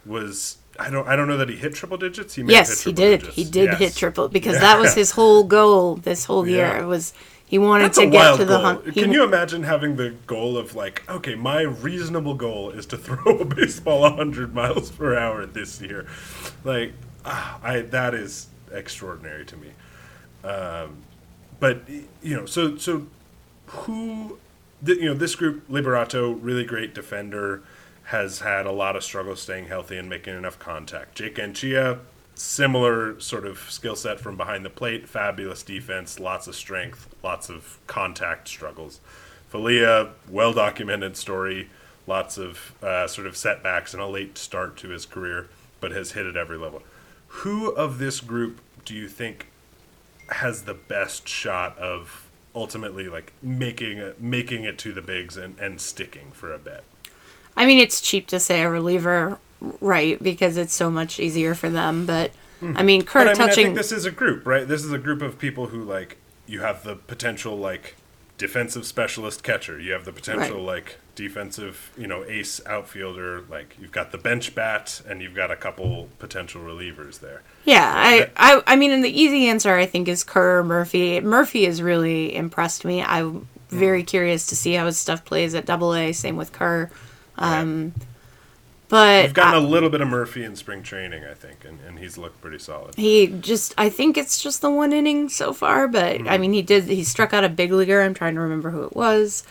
[0.05, 2.35] was I don't I don't know that he hit triple digits.
[2.35, 3.19] He may have hit yes, he did.
[3.19, 3.35] digits.
[3.35, 3.79] He did Yes.
[3.79, 6.67] hit triple because that was his whole goal this whole year.
[6.67, 6.83] Yeah.
[6.83, 7.13] It was
[7.45, 8.93] he wanted That's to get to the hunt.
[8.93, 13.39] Can you imagine having the goal of like, okay, my reasonable goal is to throw
[13.39, 16.07] a baseball 100 miles per hour this year?
[16.63, 16.93] Like,
[17.25, 19.69] ah, I that is extraordinary to me.
[20.43, 20.97] Um,
[21.59, 21.81] but
[22.21, 23.07] you know, so so
[23.67, 24.37] who,
[24.85, 27.63] th- you know, this group Liberato, really great defender,
[28.09, 31.13] has had a lot of struggle staying healthy and making enough contact.
[31.13, 31.99] Jake Anchia,
[32.33, 37.49] similar sort of skill set from behind the plate, fabulous defense, lots of strength, lots
[37.49, 38.99] of contact struggles.
[39.49, 41.69] Filia, well documented story,
[42.07, 45.47] lots of uh, sort of setbacks and a late start to his career,
[45.79, 46.81] but has hit at every level.
[47.27, 49.51] Who of this group do you think
[50.29, 55.79] has the best shot of ultimately like making making it to the bigs and, and
[55.79, 56.83] sticking for a bit?
[57.55, 59.37] I mean, it's cheap to say a reliever,
[59.81, 60.21] right?
[60.21, 62.05] Because it's so much easier for them.
[62.05, 62.77] But hmm.
[62.77, 63.65] I mean, Kurt But I mean, I touching.
[63.65, 64.67] think this is a group, right?
[64.67, 67.95] This is a group of people who like you have the potential like
[68.39, 69.79] defensive specialist catcher.
[69.79, 70.65] You have the potential Right.
[70.65, 73.43] like defensive, you know, ace outfielder.
[73.49, 77.41] Like you've got the bench bat, and you've got a couple potential relievers there.
[77.65, 81.19] Yeah, I, I, I mean, and the easy answer I think is Kerr Murphy.
[81.19, 83.03] Murphy has really impressed me.
[83.03, 83.45] I'm hmm.
[83.67, 86.13] very curious to see how his stuff plays at Double A.
[86.13, 86.89] Same with Kerr.
[87.39, 87.93] Um,
[88.89, 91.79] but We've gotten I- a little bit of Murphy in spring training, I think, and,
[91.87, 92.95] and he's looked pretty solid.
[92.95, 95.87] he just, I think it's just the one inning so far.
[95.87, 98.01] But I mean, he did, he struck out a big leaguer.
[98.01, 99.43] I'm trying to remember who it was.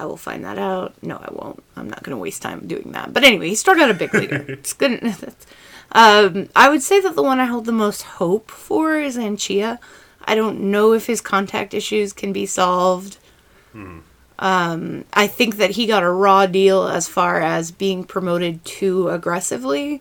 [0.00, 0.94] I will find that out.
[1.02, 1.62] No, I won't.
[1.76, 3.12] I'm not going to waste time doing that.
[3.12, 4.44] But anyway, he struck out a big leaguer.
[4.48, 5.00] it's good.
[5.90, 9.78] Um, I would say that the one I hold the most hope for is Anchia.
[10.22, 13.16] I don't know if his contact issues can be solved.
[14.38, 19.08] Um, I think that he got a raw deal as far as being promoted too
[19.08, 20.00] aggressively.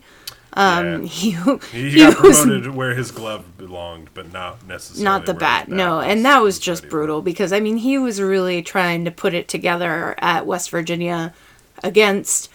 [0.54, 1.32] Um, he
[1.72, 5.40] He, he got was promoted where his glove belonged, but not necessarily not the where
[5.40, 9.12] bat, no, and that was just brutal because I mean he was really trying to
[9.12, 11.34] put it together at West Virginia
[11.84, 12.50] against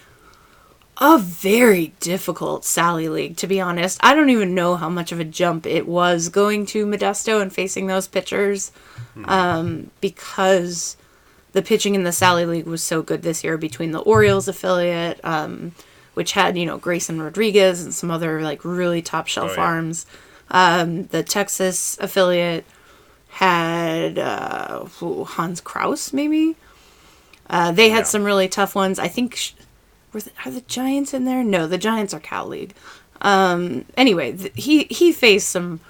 [1.01, 3.37] a very difficult Sally League.
[3.39, 6.67] To be honest, I don't even know how much of a jump it was going
[6.67, 8.71] to Modesto and facing those pitchers,
[9.25, 10.97] um, because
[11.53, 15.21] the pitching in the Sally League was so good this year between the Orioles affiliate,
[15.25, 15.73] um,
[16.15, 19.61] which had you know Grayson Rodriguez and some other like really top shelf Oh, yeah.
[19.63, 20.07] arms.
[20.51, 22.65] Um, the Texas affiliate
[23.29, 26.57] had uh, Hans Crouse maybe.
[27.49, 28.05] Uh, they had Yeah.
[28.05, 28.99] some really tough ones.
[28.99, 29.53] I think sh-
[30.13, 31.43] were the, are the Giants in there?
[31.43, 32.75] No, the Giants are Cal League.
[33.21, 35.81] Um, anyway, th- he he faced some.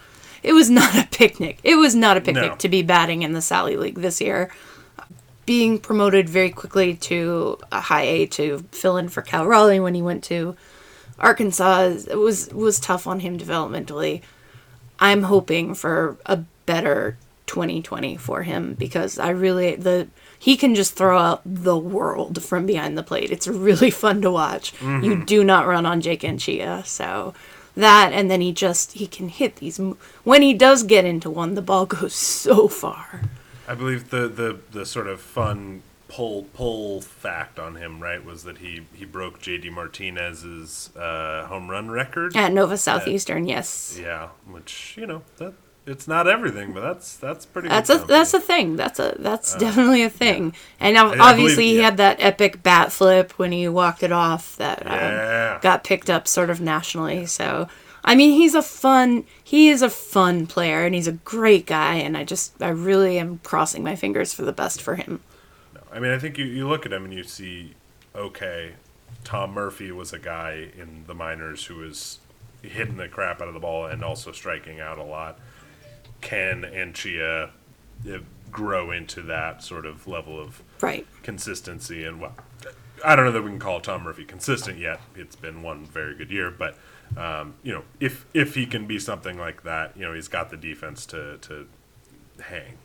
[0.42, 1.58] It was not a picnic.
[1.62, 2.56] It was not a picnic No.
[2.56, 4.50] to be batting in the Sally League this year.
[5.52, 9.94] Being promoted very quickly to a high A to fill in for Cal Raleigh when
[9.94, 10.56] he went to
[11.18, 14.22] Arkansas it was was tough on him developmentally.
[14.98, 20.94] I'm hoping for a better 2020 for him because I really the he can just
[20.94, 23.30] throw out the world from behind the plate.
[23.30, 24.72] It's really fun to watch.
[24.80, 25.24] You mm-hmm.
[25.26, 27.34] do not run on Jake Anchia, so
[27.76, 29.78] that and then he just he can hit these
[30.24, 33.20] when he does get into one the ball goes so far.
[33.68, 38.44] I believe the, the, the sort of fun pull pull fact on him, right, was
[38.44, 42.36] that he, he broke JD Martinez's uh, home run record.
[42.36, 43.98] At Nova Southeastern, yes.
[44.00, 45.54] Yeah, which you know that
[45.86, 47.68] it's not everything, but that's that's pretty.
[47.68, 48.18] That's good a company.
[48.18, 48.76] that's a thing.
[48.76, 50.54] That's a that's definitely a thing.
[50.78, 51.84] And now, I- I believe- obviously, he yeah.
[51.84, 56.28] had that epic bat flip when he walked it off that um, got picked up
[56.28, 57.26] sort of nationally.
[57.26, 57.68] So,
[58.04, 59.24] I mean, he's a fun.
[59.44, 61.94] He is a fun player, and he's a great guy.
[61.96, 65.20] And I just, I really am crossing my fingers for the best for him.
[65.92, 67.74] I mean, I think you, you look at him and you see,
[68.14, 68.72] okay,
[69.24, 72.18] Tom Murphy was a guy in the minors who was
[72.62, 75.38] hitting the crap out of the ball and also striking out a lot.
[76.20, 77.50] Can Anchia
[78.10, 78.18] uh,
[78.50, 81.06] grow into that sort of level of Right.
[81.22, 82.04] consistency?
[82.04, 82.34] And well,
[83.04, 85.00] I don't know that we can call Tom Murphy consistent yet.
[85.14, 86.76] It's been one very good year, but
[87.16, 90.50] um, you know, if if he can be something like that, you know, he's got
[90.50, 91.66] the defense to to
[92.40, 92.78] hang.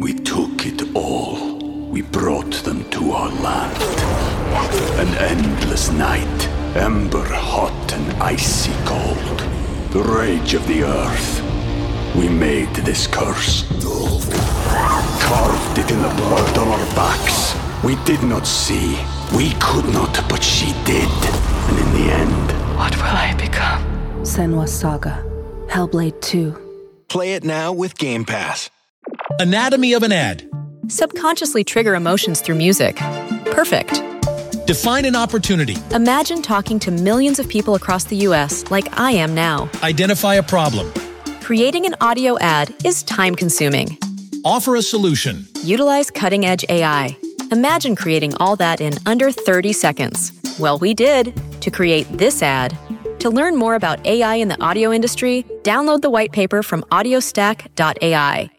[0.00, 1.58] We took it all.
[1.90, 3.80] We brought them to our land.
[4.98, 9.38] An endless night, ember hot and icy cold.
[9.92, 11.42] The rage of the earth.
[12.16, 13.64] We made this curse.
[15.20, 17.54] Carved it in the blood on our backs.
[17.84, 18.98] We did not see.
[19.36, 21.08] We could not, but she did.
[21.68, 23.82] And in the end, What will I become?
[24.22, 25.22] Senua's Saga.
[25.68, 27.04] Hellblade 2.
[27.08, 28.68] Play it now with Game Pass.
[29.38, 30.48] Anatomy of an ad.
[30.88, 32.96] Subconsciously trigger emotions through music.
[33.52, 34.02] Perfect.
[34.66, 35.76] Define an opportunity.
[35.92, 38.68] Imagine talking to millions of people across the U.S.
[38.72, 39.70] like I am now.
[39.84, 40.92] Identify a problem.
[41.42, 43.96] Creating an audio ad is time consuming.
[44.44, 45.46] Offer a solution.
[45.62, 47.16] Utilize cutting edge AI.
[47.52, 50.32] Imagine creating all that in under 30 seconds.
[50.58, 52.78] Well, we did to create this ad.
[53.18, 58.50] To learn more about AI in the audio industry, download the white paper from audiostack.ai.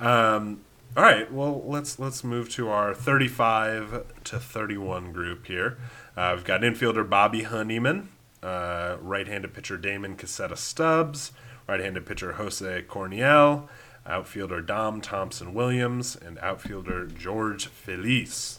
[0.00, 0.62] Um,
[0.96, 5.78] all right, well let's let's move to our 35 to 31 group here.
[6.16, 8.08] Uh, we've got infielder Bobby Honeyman,
[8.42, 11.30] uh, right-handed pitcher Damon Casetta Stubbs,
[11.68, 13.68] right-handed pitcher Jose Corniel,
[14.06, 18.58] outfielder Dom Thompson Williams, and outfielder George Feliz.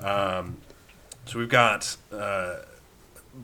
[0.00, 0.58] Um,
[1.26, 2.56] so we've got uh,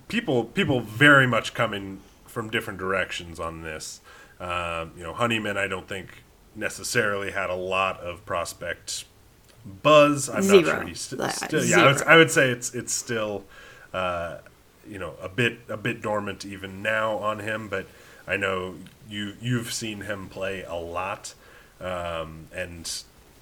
[0.08, 4.00] people people very much coming from different directions on this.
[4.38, 6.22] Um, you know, Honeyman, I don't think
[6.54, 9.04] necessarily had a lot of prospect
[9.82, 10.28] buzz.
[10.28, 10.60] I'm Zero.
[10.60, 11.64] not sure he's st- still.
[11.64, 12.02] Yeah, I would.
[12.02, 13.44] I would say it's it's still,
[13.92, 14.38] uh,
[14.88, 17.68] you know, a bit a bit dormant even now on him.
[17.68, 17.86] But
[18.26, 18.76] I know
[19.08, 21.34] you you've seen him play a lot,
[21.80, 22.90] um, and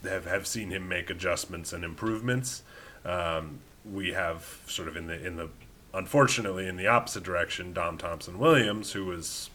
[0.02, 2.62] have have seen him make adjustments and improvements.
[3.04, 3.60] Um,
[3.92, 5.48] we have sort of in the in the
[5.94, 9.50] unfortunately in the opposite direction, Dom Thompson Williams, who was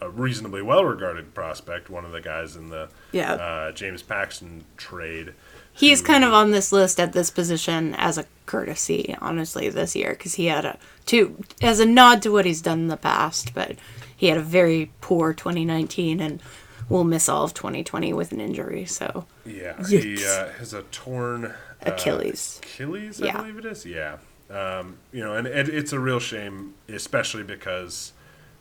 [0.00, 3.32] a reasonably well regarded prospect, one of the guys in the Yeah.
[3.32, 5.34] uh, James Paxton trade.
[5.72, 9.96] He's who- kind of on this list at this position as a courtesy, honestly, this
[9.96, 12.96] year because he had a to as a nod to what he's done in the
[12.96, 13.76] past, but
[14.16, 16.40] he had a very poor 2019 and
[16.88, 18.84] will miss all of 2020 with an injury.
[18.84, 21.54] So Yeah, he uh, has a torn
[21.86, 22.60] uh, Achilles.
[22.62, 23.36] Achilles, I Yeah.
[23.38, 23.84] believe it is.
[23.86, 24.18] Yeah,
[24.50, 28.12] um, you know, and it, it's a real shame, especially because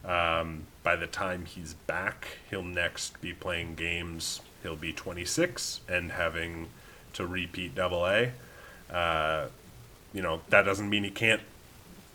[0.06, 4.42] um, by the time he's back, he'll next be playing games.
[4.64, 6.68] He'll be 26 and having
[7.14, 8.32] to repeat Double A.
[8.92, 9.48] Uh,
[10.14, 11.42] you know that doesn't mean he can't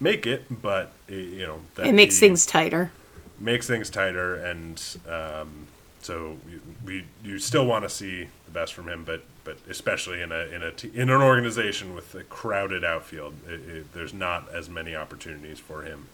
[0.00, 2.90] make it, but eh, you know that It makes things tighter.
[3.38, 5.66] makes things tighter, and um,
[6.00, 10.20] so we, we you still want to see the best from him, but but especially
[10.20, 14.14] in a in a t- in an organization with a crowded outfield, it, it, there's
[14.14, 16.08] not as many opportunities for him.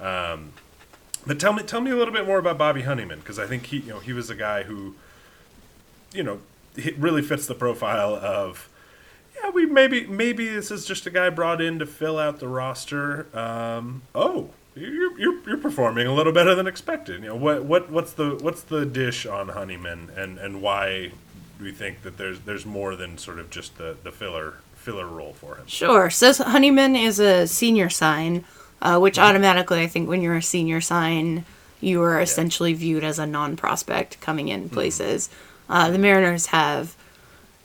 [0.00, 0.52] Um,
[1.26, 3.66] but tell me tell me a little bit more about Bobby Honeyman because I think
[3.66, 4.94] he you know he was a guy who
[6.12, 6.40] you know
[6.96, 8.68] really fits the profile of
[9.42, 12.48] yeah, we maybe maybe this is just a guy brought in to fill out the
[12.48, 13.26] roster.
[13.36, 17.22] Um, oh, you're, you're you're performing a little better than expected.
[17.22, 21.12] You know what what what's the what's the dish on Honeyman and and why
[21.60, 25.32] we think that there's there's more than sort of just the the filler filler role
[25.32, 25.66] for him?
[25.66, 26.10] Sure.
[26.10, 28.44] So Honeyman is a senior sign,
[28.80, 31.44] uh, which automatically, I think, when you're a senior sign,
[31.80, 35.28] you are essentially viewed as a non-prospect coming in places.
[35.68, 36.96] Uh, the Mariners have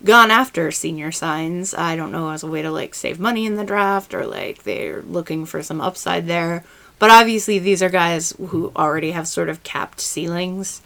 [0.04, 1.74] gone after senior signs.
[1.74, 4.64] I don't know as a way to like save money in the draft or like
[4.64, 6.64] they're looking for some upside there.
[7.00, 10.82] But obviously, these are guys who already have sort of capped ceilings.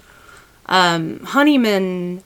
[0.67, 2.23] Um, Honeyman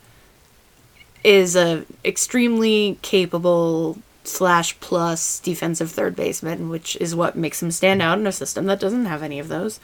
[1.23, 8.01] is a extremely capable slash plus defensive third baseman, which is what makes him stand
[8.01, 9.79] out in a system that doesn't have any of those.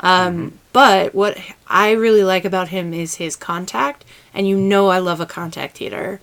[0.00, 1.36] Um, But what
[1.66, 5.78] I really like about him is his contact, and you know I love a contact
[5.78, 6.20] hitter.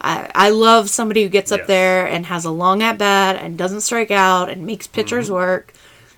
[0.00, 1.66] I, I love somebody who gets up Yes.
[1.68, 5.72] there and has a long at bat and doesn't strike out and makes pitchers work.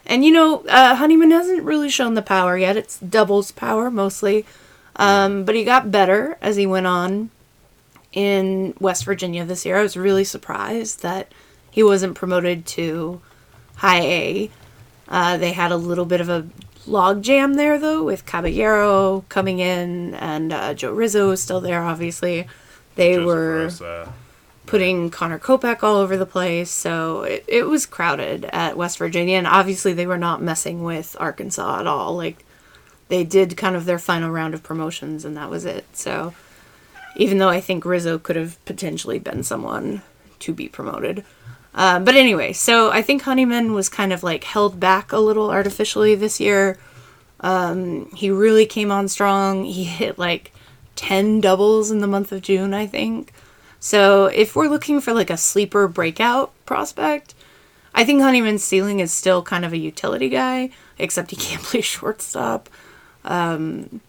[0.07, 2.77] And you know, uh, Honeyman hasn't really shown the power yet.
[2.77, 4.47] It's doubles power mostly.
[4.97, 7.31] Um, but he got better as he went on
[8.15, 9.77] in West Virginia this year.
[9.77, 11.33] I was really surprised that
[11.71, 13.21] he wasn't promoted to
[13.77, 14.51] high A.
[15.09, 16.47] Uh, they had a little bit of a
[16.87, 21.83] log jam there, though, with Caballero coming in and uh, Joe Rizzo is still there,
[21.83, 22.47] obviously.
[22.95, 24.13] They Joseph were Rosa.
[24.67, 29.37] putting Connor Kopak all over the place, so it, it was crowded at West Virginia,
[29.37, 32.17] and obviously they were not messing with Arkansas at all.
[32.17, 32.45] Like,
[33.09, 35.85] they did kind of their final round of promotions, and that was it.
[35.97, 36.33] So,
[37.17, 40.03] even though I think Rizzo could have potentially been someone
[40.41, 41.25] to be promoted.
[41.75, 45.51] Uh, but anyway, so I think Honeyman was kind of like held back a little
[45.51, 46.79] artificially this year.
[47.41, 49.65] Um, he really came on strong.
[49.65, 50.53] He hit like
[50.97, 53.33] 10 doubles in the month of June, I think.
[53.81, 57.35] So if we're looking for like a sleeper breakout prospect,
[57.95, 61.81] I think Honeyman's ceiling is still kind of a utility guy, except he can't play
[61.81, 62.69] shortstop.
[63.25, 64.01] Um,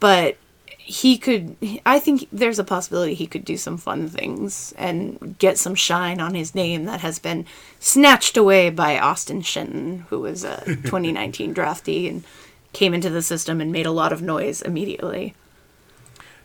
[0.00, 0.36] but
[0.84, 5.58] he could i think there's a possibility he could do some fun things and get
[5.58, 7.46] some shine on his name that has been
[7.78, 12.24] snatched away by austin shenton who was a 2019 draftee and
[12.72, 15.34] came into the system and made a lot of noise immediately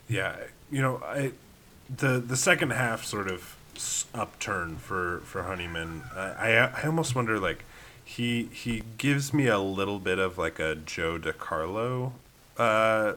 [0.07, 0.35] Yeah,
[0.71, 1.31] you know, I
[1.89, 3.55] the the second half sort of
[4.13, 6.03] upturn for for Honeyman.
[6.15, 7.63] I I, I almost wonder like
[8.03, 12.13] he he gives me a little bit of like a Joe DeCarlo,
[12.57, 13.13] uh,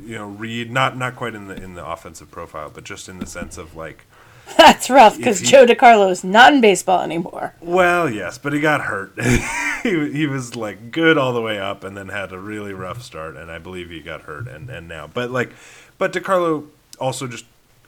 [0.00, 3.18] you know, read not not quite in the in the offensive profile, but just in
[3.18, 4.04] the sense of like.
[4.58, 8.82] that's rough because Joe DeCarlo is not in baseball anymore Well, yes, but he got
[8.82, 9.12] hurt.
[9.84, 13.02] he, he was like good all the way up, and then had a really rough
[13.02, 15.52] start, and I believe he got hurt, and, and now, but like,
[15.96, 16.66] but DeCarlo
[16.98, 17.44] also just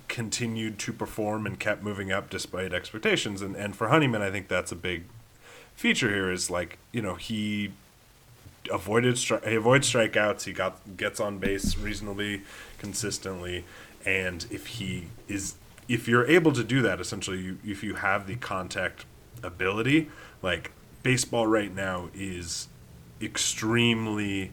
[0.06, 4.48] continued to perform and kept moving up despite expectations, and and for Honeyman, I think
[4.48, 5.04] that's a big
[5.74, 6.30] feature here.
[6.30, 7.72] Is like you know he
[8.70, 10.44] avoided stri- he avoids strikeouts.
[10.44, 12.42] He got gets on base reasonably
[12.79, 13.64] consistently,
[14.05, 15.57] and if he is
[15.88, 19.05] if you're able to do that, essentially, you, if you have the contact
[19.42, 20.11] ability,
[20.42, 20.72] like
[21.03, 22.68] baseball right now is
[23.20, 24.53] extremely,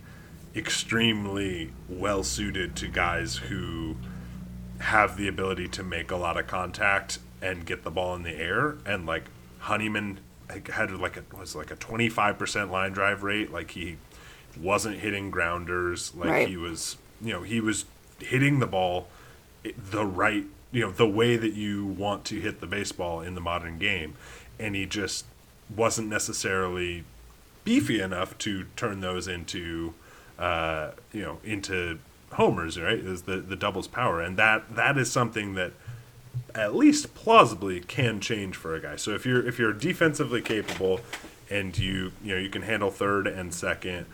[0.56, 3.96] extremely well suited to guys who
[4.80, 8.36] have the ability to make a lot of contact and get the ball in the
[8.36, 8.78] air.
[8.86, 9.26] And like
[9.60, 10.20] Honeyman
[10.70, 13.52] had like a was like a twenty five percent line drive rate.
[13.52, 13.98] Like he
[14.60, 16.14] wasn't hitting grounders.
[16.16, 16.48] Like Right.
[16.48, 17.86] he was, you know, he was
[18.20, 19.08] hitting the ball
[19.64, 23.42] the right, you know, the way that you want to hit the baseball in the
[23.42, 24.16] modern game.
[24.60, 25.26] And he just
[25.76, 27.04] wasn't necessarily
[27.64, 29.94] beefy enough to turn those into,
[30.40, 32.00] uh, you know, into
[32.34, 32.80] homers.
[32.80, 32.98] Right?
[33.00, 35.72] Is the the doubles power, and that that is something that
[36.56, 38.96] at least plausibly can change for a guy.
[38.98, 41.00] So if you're if you're defensively capable
[41.50, 44.06] and you you know you can handle third and second,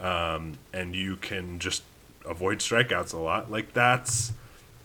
[0.00, 1.82] um, and you can just
[2.28, 4.32] avoid strikeouts a lot, like that's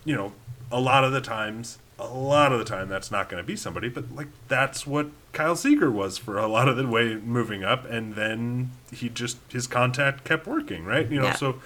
[0.04, 0.32] you know
[0.70, 3.54] a lot of the times a lot of the time that's not going to be
[3.56, 7.62] somebody, but like that's what Kyle Seager was for a lot of the way moving
[7.62, 11.10] up, and then he just his contact kept working, right?
[11.10, 11.34] You know, Yeah.
[11.34, 11.56] so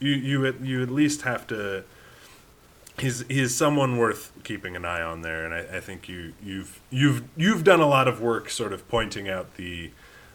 [0.00, 1.84] you you at, you at least have to
[2.98, 6.80] he's he's someone worth keeping an eye on there, and I, I think you you've
[6.90, 9.90] you've you've done a lot of work, sort of pointing out the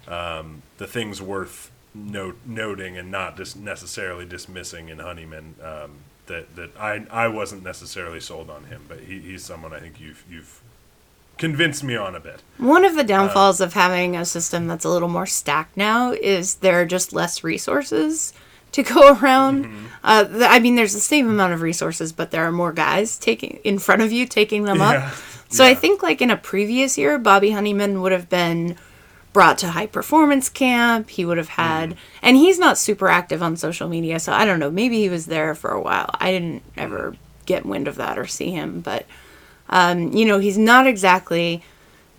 [0.08, 5.56] um, the things worth note, noting and not just necessarily dismissing in Honeyman.
[5.64, 5.92] Um,
[6.28, 10.00] that that I I wasn't necessarily sold on him, but he, he's someone I think
[10.00, 10.62] you've you've
[11.38, 12.42] convinced me on a bit.
[12.58, 16.56] One of the downfalls of having a system that's a little more stacked now is
[16.56, 18.34] there are just less resources
[18.78, 19.68] to go around.
[20.04, 23.18] Uh, th- I mean, there's the same amount of resources, but there are more guys
[23.18, 24.90] taking in front of you taking them Yeah.
[25.08, 25.14] up.
[25.50, 28.76] So I think like in a previous year, Bobby Honeyman would have been
[29.32, 31.10] brought to high performance camp.
[31.10, 34.60] He would have had, and he's not super active on social media, so I don't
[34.60, 34.70] know.
[34.70, 36.10] Maybe he was there for a while.
[36.16, 37.16] I didn't ever
[37.46, 39.06] get wind of that or see him, but
[39.70, 41.64] um, you know, he's not exactly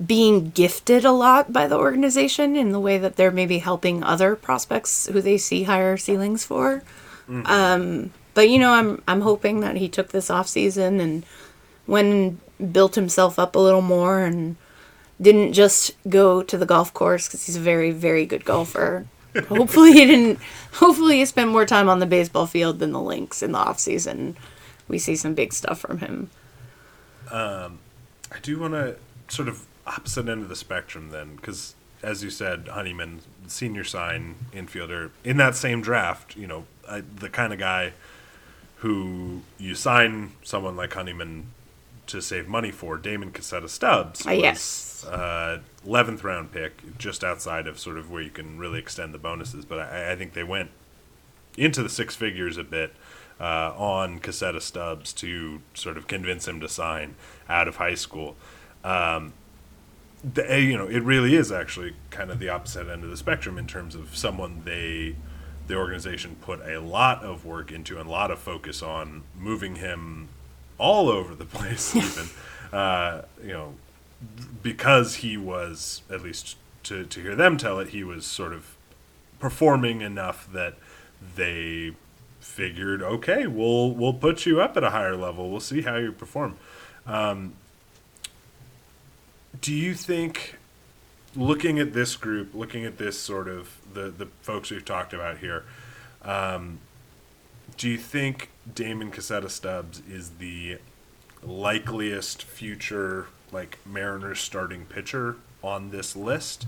[0.04, 4.36] being gifted a lot by the organization in the way that they're maybe helping other
[4.36, 6.82] prospects who they see higher ceilings for.
[7.28, 11.26] Um, but you know, I'm I'm hoping that he took this off season and
[11.86, 14.56] when and built himself up a little more and
[15.20, 19.06] didn't just go to the golf course because he's a very very good golfer.
[19.48, 20.38] hopefully he didn't.
[20.74, 23.78] Hopefully he spent more time on the baseball field than the links in the off
[23.78, 24.36] season.
[24.86, 26.30] We see some big stuff from him.
[27.30, 27.78] Um,
[28.32, 28.96] I do want to
[29.28, 34.36] sort of opposite end of the spectrum then, because as you said, Honeyman, senior sign
[34.52, 37.92] infielder, in that same draft, you know, I, the kind of guy
[38.76, 41.48] who you sign someone like Honeyman
[42.06, 44.24] to save money for, Damon Casetta Stubbs.
[44.26, 45.04] Ah, yes.
[45.04, 49.18] Uh, 11th round pick, just outside of sort of where you can really extend the
[49.18, 49.64] bonuses.
[49.64, 50.70] But I, I think they went
[51.56, 52.94] into the six figures a bit
[53.40, 57.14] uh, on Casetta Stubbs to sort of convince him to sign
[57.48, 58.36] out of high school.
[58.84, 59.32] Um,
[60.22, 63.16] the, eh, you know, it really is actually kind of the opposite end of the
[63.16, 65.16] spectrum in terms of someone they,
[65.66, 69.76] the organization put a lot of work into and a lot of focus on moving
[69.76, 70.28] him
[70.76, 72.26] all over the place, even,
[72.72, 73.74] uh, you know,
[74.62, 78.76] because he was, at least to, to hear them tell it, he was sort of
[79.38, 80.74] performing enough that
[81.36, 81.92] they
[82.40, 85.50] figured, okay, we'll we'll put you up at a higher level.
[85.50, 86.56] We'll see how you perform.
[87.06, 87.54] Um,
[89.60, 90.56] do you think,
[91.34, 95.38] looking at this group, looking at this sort of the the folks we've talked about
[95.38, 95.64] here,
[96.22, 96.78] um,
[97.76, 100.78] do you think Damon Casetta Stubbs is the
[101.42, 106.66] likeliest future like Mariners starting pitcher on this list?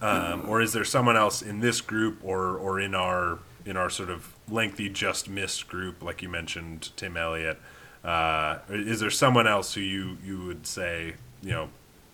[0.00, 3.90] Um, or is there someone else in this group or or in our in our
[3.90, 7.58] sort of lengthy just missed group, like you mentioned, Tim Elliott?
[8.04, 11.68] Uh, is there someone else who you you would say you know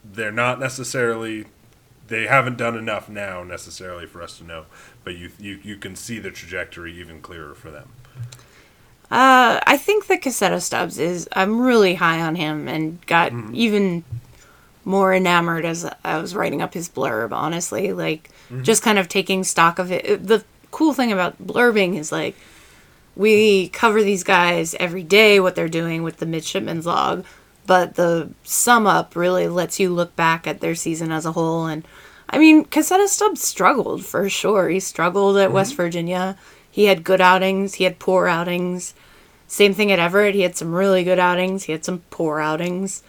[0.05, 1.47] they're not necessarily
[2.09, 4.67] they haven't done enough now necessarily for us to know,
[5.05, 7.91] but you you you can see the trajectory even clearer for them.
[9.11, 11.29] Uh, I think that Casetta Stubbs is.
[11.33, 14.05] I'm really high on him and got even
[14.85, 17.33] more enamored as I was writing up his blurb.
[17.33, 18.31] Honestly, like
[18.63, 20.27] just kind of taking stock of it.
[20.27, 22.37] The cool thing about blurbing is like
[23.17, 27.25] we cover these guys every day what they're doing with the midshipman's log,
[27.67, 31.67] but the sum up really lets you look back at their season as a whole.
[31.67, 31.87] And
[32.29, 34.69] I mean, Casetta Stubbs struggled for sure.
[34.69, 36.37] He struggled at West Virginia.
[36.71, 37.75] He had good outings.
[37.75, 38.95] He had poor outings.
[39.47, 40.35] Same thing at Everett.
[40.35, 41.65] He had some really good outings.
[41.65, 43.03] He had some poor outings.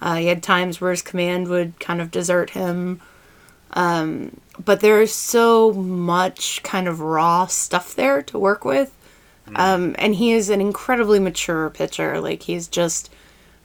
[0.00, 3.00] Uh, he had times where his command would kind of desert him.
[3.72, 8.96] Um, but there is so much kind of raw stuff there to work with.
[9.56, 12.20] Um, and he is an incredibly mature pitcher.
[12.20, 13.10] Like, he's just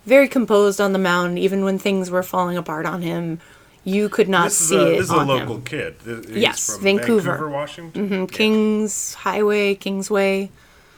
[0.05, 3.39] very composed on the mound, even when things were falling apart on him.
[3.83, 5.61] You could not this see a, it this is a local him.
[5.63, 5.95] kid.
[6.05, 7.49] He's Yes, from Vancouver.
[7.49, 8.07] Washington.
[8.09, 10.49] hmm Kings Highway, Kingsway,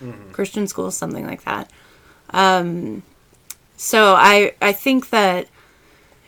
[0.02, 0.32] Mhm.
[0.32, 1.70] Christian school, something like that.
[2.30, 3.04] Um,
[3.76, 5.48] so I I think that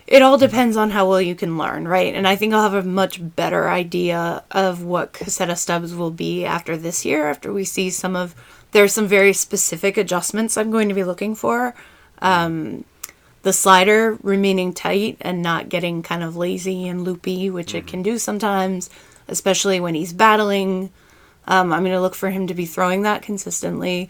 [0.10, 2.16] it all depends on how well you can learn, right?
[2.16, 6.44] And I think I'll have a much better idea of what Casetta Stubbs will be
[6.46, 8.34] after this year, after we see some of
[8.72, 11.76] there's some very specific adjustments I'm going to be looking for.
[12.24, 12.86] Um,
[13.44, 18.02] the slider remaining tight and not getting kind of lazy and loopy, which it can
[18.02, 18.90] do sometimes,
[19.28, 20.90] especially when he's battling.
[21.48, 24.10] Um, I'm going to look for him to be throwing that consistently.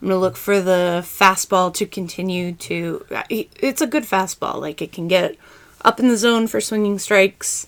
[0.00, 3.04] I'm going to look for the fastball to continue to.
[3.30, 4.60] It's a good fastball.
[4.60, 5.36] Like it can get
[5.84, 7.66] up in the zone for swinging strikes.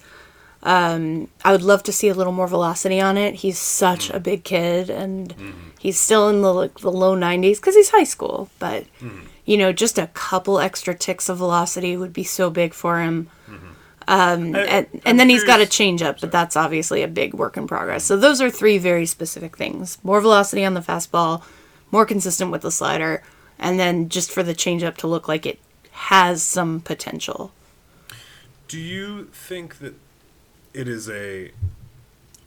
[0.62, 3.36] Um, I would love to see a little more velocity on it.
[3.36, 5.34] He's such a big kid, and
[5.78, 8.50] he's still in the like, the low 90s because he's high school.
[8.58, 8.84] But
[9.46, 13.28] you know, just a couple extra ticks of velocity would be so big for him.
[14.08, 17.02] Um, I- and, I'm and then he's got a curious- change up, but that's obviously
[17.02, 18.04] a big work in progress.
[18.04, 21.42] So those are three very specific things: more velocity on the fastball,
[21.90, 23.22] more consistent with the slider,
[23.58, 25.58] and then just for the changeup to look like it
[25.90, 27.52] has some potential.
[28.68, 29.94] Do you think that
[30.74, 31.52] it is a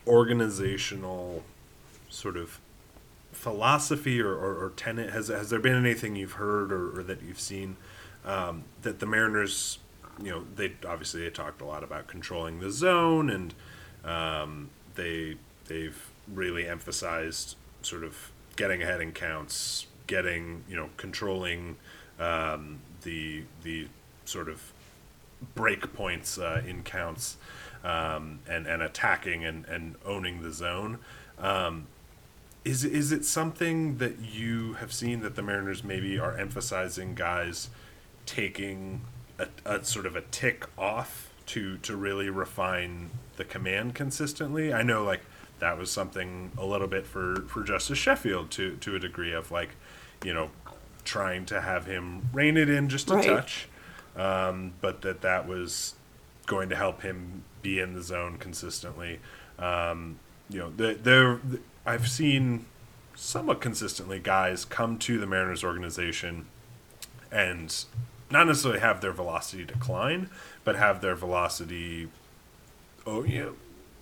[0.07, 1.43] organizational
[2.09, 2.59] sort of
[3.31, 5.09] philosophy or, or, or tenet?
[5.11, 7.75] Has has there been anything you've heard or, or that you've seen
[8.25, 9.79] um, that the Mariners,
[10.21, 13.53] you know, they obviously they talked a lot about controlling the zone and
[14.05, 21.77] um, they they've really emphasized sort of getting ahead in counts, getting you know controlling
[22.19, 23.87] um, the the
[24.25, 24.73] sort of
[25.55, 27.37] break points uh, in counts
[27.83, 30.99] um, and and attacking and, and owning the zone.
[31.39, 31.87] Um,
[32.63, 37.69] is is it something that you have seen that the Mariners maybe are emphasizing guys
[38.25, 39.01] taking
[39.39, 44.71] a, a sort of a tick off to to really refine the command consistently?
[44.71, 45.21] I know like
[45.61, 49.49] that was something a little bit for for Justus Sheffield to to a degree of
[49.51, 49.69] like
[50.25, 50.51] you know
[51.05, 53.25] trying to have him rein it in just a Right.
[53.25, 53.67] touch
[54.15, 55.95] um, but that that was
[56.45, 59.19] going to help him be in the zone consistently.
[59.57, 61.39] Um, you know, the, there
[61.85, 62.65] I've seen
[63.15, 66.47] somewhat consistently guys come to the Mariners organization
[67.31, 67.85] and
[68.29, 70.29] not necessarily have their velocity decline,
[70.63, 72.09] but have their velocity,
[73.05, 73.53] oh you know,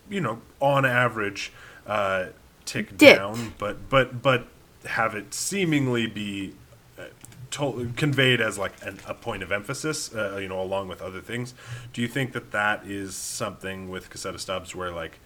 [0.10, 1.51] you know on average,
[1.88, 2.28] uh,
[2.66, 3.18] tick Dip.
[3.18, 4.47] down, but but but
[4.86, 6.53] have it seemingly be
[6.97, 7.03] uh,
[7.51, 11.22] told, conveyed as like an, a point of emphasis, uh, you know, along with other
[11.22, 11.53] things.
[11.93, 15.20] Do you think that that is something with Casetta Stubbs where like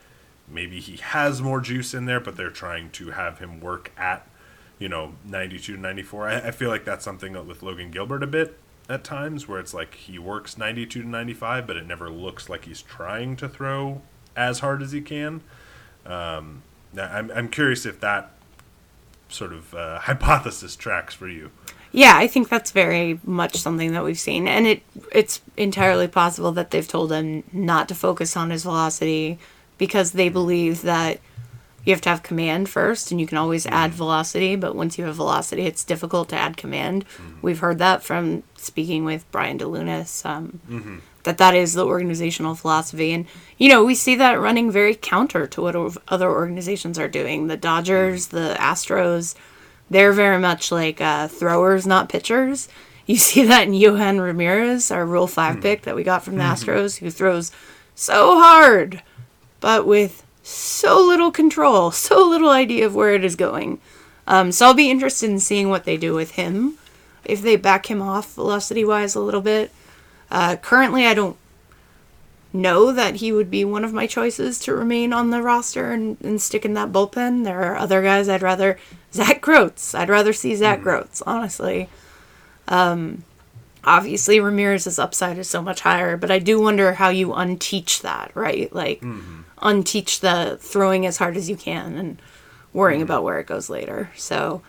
[0.48, 4.28] maybe he has more juice in there, but they're trying to have him work at,
[4.80, 6.28] you know, 92 to 94?
[6.28, 8.58] I, I feel like that's something with Logan Gilbert a bit
[8.90, 12.66] at times where it's like he works 92 to 95, but it never looks like
[12.66, 14.02] he's trying to throw
[14.36, 15.42] as hard as he can.
[16.06, 16.64] Um,
[16.98, 18.32] I'm, I'm curious if that
[19.30, 21.52] sort of uh, hypothesis tracks for you.
[21.92, 24.82] Yeah, I think that's very much something that we've seen, and it
[25.12, 29.38] it's entirely possible that they've told him not to focus on his velocity
[29.78, 31.20] because they believe that
[31.86, 35.04] you have to have command first, and you can always add velocity, but once you
[35.06, 37.06] have velocity, it's difficult to add command.
[37.44, 40.26] We've heard that from speaking with Brian DeLunas.
[40.26, 40.62] Um,
[41.24, 43.12] that that is the organizational philosophy.
[43.12, 43.26] And
[43.58, 47.48] you know we see that running very counter to what other organizations are doing.
[47.48, 49.36] The dodgers the astros
[49.90, 52.68] they're very much like uh, throwers not pitchers.
[53.06, 56.44] You see that in yohan ramirez our rule 5 pick that we got from the
[56.44, 57.52] astros who throws
[57.96, 59.04] so hard
[59.60, 63.80] but with so little control so little idea of where it is going.
[64.26, 66.78] Um, so i'll be interested in seeing what they do with him.
[67.26, 69.72] If they back him off velocity wise a little bit
[70.34, 71.38] uh, currently, I don't
[72.52, 76.18] know that he would be one of my choices to remain on the roster and,
[76.22, 77.44] and stick in that bullpen.
[77.44, 78.80] There are other guys I'd rather.
[79.14, 79.94] Zac Grotz.
[79.94, 81.88] I'd rather see Zac Grotz, honestly.
[82.68, 83.26] Um,
[83.84, 88.32] obviously, Ramirez's upside is so much higher, but I do wonder how you unteach that,
[88.34, 88.74] right?
[88.74, 89.04] Like,
[89.62, 92.20] unteach the throwing as hard as you can and
[92.74, 94.10] worrying about where it goes later.
[94.16, 94.64] So,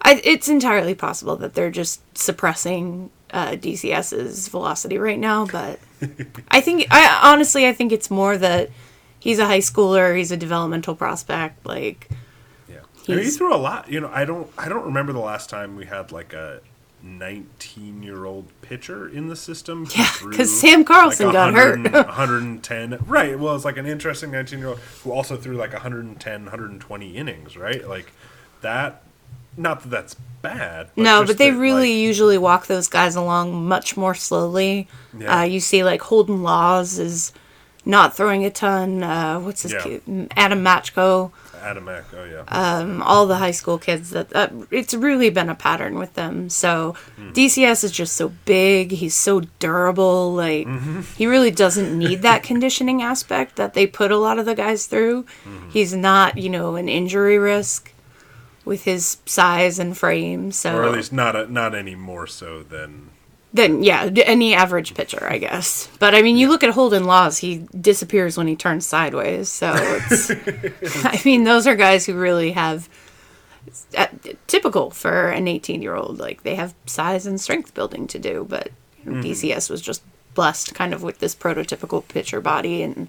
[0.00, 5.78] I, it's entirely possible that they're just suppressing uh, DCS's velocity right now, but
[6.50, 8.70] I think I honestly I think it's more that
[9.18, 12.08] he's a high schooler, he's a developmental prospect, like
[12.68, 13.90] Yeah, I mean, he threw a lot.
[13.90, 16.60] You know, I don't, I don't remember the last time we had like a
[17.02, 19.86] 19 year old pitcher in the system.
[19.96, 21.80] Yeah, because Sam Carlson got hurt.
[21.92, 22.98] 110.
[23.06, 23.38] Right.
[23.38, 27.56] Well, it's like an interesting 19 year old who also threw like 110, 120 innings.
[27.56, 27.86] Right.
[27.88, 28.12] Like
[28.62, 29.02] that.
[29.58, 30.88] Not that that's bad.
[30.96, 34.88] no, but they that, really like, usually walk those guys along much more slowly.
[35.18, 35.40] Yeah.
[35.40, 37.32] Uh, you see, like Holden Laws is
[37.84, 39.02] not throwing a ton.
[39.02, 39.82] Uh, what's his Yeah.
[39.82, 40.28] kid?
[40.36, 41.32] Adam Macko.
[41.58, 42.04] Adamek.
[42.16, 42.44] Oh yeah.
[42.46, 46.48] um, all the high school kids that, that it's really been a pattern with them.
[46.48, 46.94] So
[47.32, 48.92] DCS is just so big.
[48.92, 50.32] He's so durable.
[50.34, 50.68] Like
[51.16, 54.86] he really doesn't need that conditioning aspect that they put a lot of the guys
[54.86, 55.26] through.
[55.72, 57.92] He's not, you know, an injury risk
[58.68, 60.52] with his size and frame.
[60.52, 63.10] So or at least not a, not any more so than
[63.52, 65.88] then yeah, any average pitcher, I guess.
[65.98, 69.48] But I mean, you look at Holden Laws; he disappears when he turns sideways.
[69.48, 70.30] So it's,
[71.04, 72.88] I mean, those are guys who really have
[73.96, 74.06] uh,
[74.46, 76.18] typical for an 18-year-old.
[76.18, 78.70] Like they have size and strength building to do, but
[79.02, 80.02] you know, DCS was just
[80.34, 83.08] blessed kind of with this prototypical pitcher body and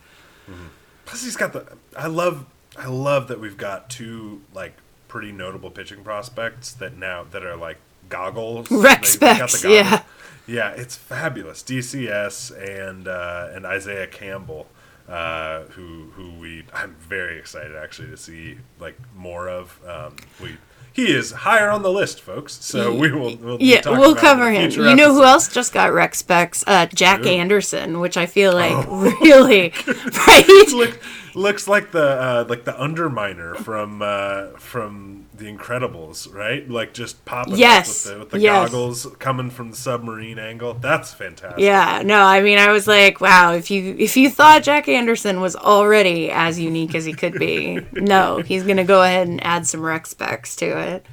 [1.06, 1.66] Plus, he's got the.
[1.98, 2.46] I love.
[2.78, 4.74] I love that we've got two like
[5.10, 8.72] pretty notable pitching prospects that now that are like goggles.
[8.72, 9.74] Rec They- they got the specs, goggles.
[9.78, 10.02] yeah.
[10.48, 11.62] Yeah, it's fabulous.
[11.62, 12.52] DCS
[12.88, 14.66] and uh, and Isaiah Campbell,
[15.08, 19.80] uh, who who we I'm very excited actually to see like more of.
[19.88, 20.58] Um, we
[20.92, 22.54] he is higher on the list, folks.
[22.66, 23.36] So we will.
[23.38, 24.72] We'll yeah, we'll about cover him.
[24.72, 26.64] You know who else just got rec specs?
[26.66, 27.28] Uh, Jack Who?
[27.30, 29.16] Anderson, which I feel like Oh.
[29.22, 29.72] really
[30.28, 31.00] right.
[31.40, 36.70] Looks like the uh, like the Underminer from uh, from The Incredibles, right?
[36.70, 38.70] Like just popping Yes, up with the, with the yes.
[38.70, 40.74] goggles coming from the submarine angle.
[40.76, 41.60] That's fantastic.
[41.60, 45.42] Yeah, no, I mean, I was like, wow, if you if you thought Jack Anderson
[45.42, 49.66] was already as unique as he could be, no, he's gonna go ahead and add
[49.66, 51.06] some rec specs to it.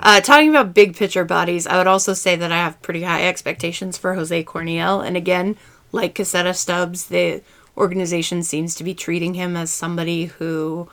[0.00, 3.28] Uh, talking about big picture bodies, I would also say that I have pretty high
[3.28, 5.56] expectations for Jose Corniel, and again,
[5.92, 7.40] like Casetta Stubbs, the
[7.76, 10.88] organization seems to be treating him as somebody who,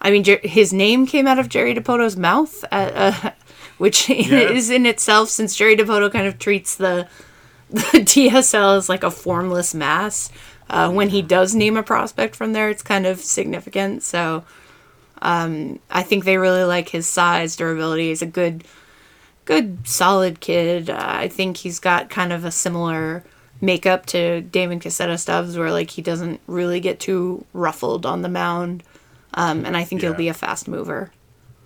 [0.00, 2.90] I mean, Jer- his name came out of Jerry Dipoto's mouth, uh,
[3.24, 3.30] uh,
[3.78, 4.38] which Yeah.
[4.50, 7.08] is in itself, since Jerry Dipoto kind of treats the
[7.70, 10.30] the DSL is like a formless mass.
[10.70, 14.02] Uh, when he does name a prospect from there, it's kind of significant.
[14.04, 14.44] So
[15.22, 18.08] um, I think they really like his size, durability.
[18.08, 18.62] He's a good,
[19.46, 20.90] good, solid kid.
[20.90, 23.24] Uh, I think he's got kind of a similar
[23.60, 28.28] makeup to Damon Casetta Stubbs, where like he doesn't really get too ruffled on the
[28.28, 28.82] mound.
[29.34, 31.10] Um, and I think he'll be a fast mover.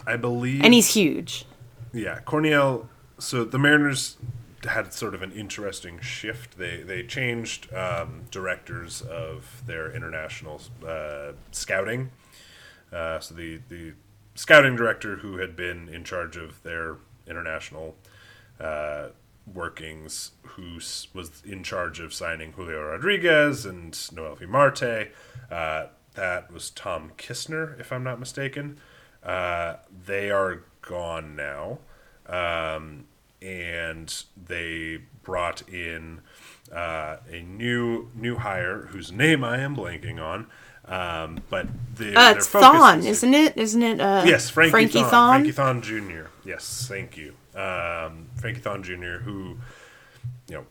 [0.06, 0.62] I believe.
[0.64, 1.44] And he's huge.
[1.92, 2.86] Yeah, Corniel.
[3.18, 4.16] So the Mariners
[4.64, 6.58] had sort of an interesting shift.
[6.58, 12.10] They they changed um, directors of their international uh, scouting.
[12.92, 13.92] Uh, so the the
[14.34, 17.94] scouting director who had been in charge of their international
[18.58, 19.08] uh,
[19.52, 20.74] workings, who
[21.14, 25.12] was in charge of signing Julio Rodriguez and Noelvi Marte.
[25.50, 28.78] Uh, that was Tom Kissner, if I'm not mistaken.
[29.22, 29.76] Uh,
[30.06, 31.78] they are gone now,
[32.26, 33.04] um,
[33.42, 36.20] and they brought in
[36.72, 40.46] uh, a new new hire whose name I am blanking on.
[40.86, 41.66] Um, but
[41.96, 43.56] the, Uh, it's Thon, is- isn't it?
[43.56, 44.00] Isn't it?
[44.00, 45.10] Uh, yes, Frankie, Frankie Thon.
[45.10, 45.34] Thon.
[45.34, 46.28] Frankie Thon Jr.
[46.44, 47.34] Yes, thank you.
[47.54, 49.18] Um, Frankie Thon Jr.
[49.24, 49.58] Who,
[50.48, 50.66] you know,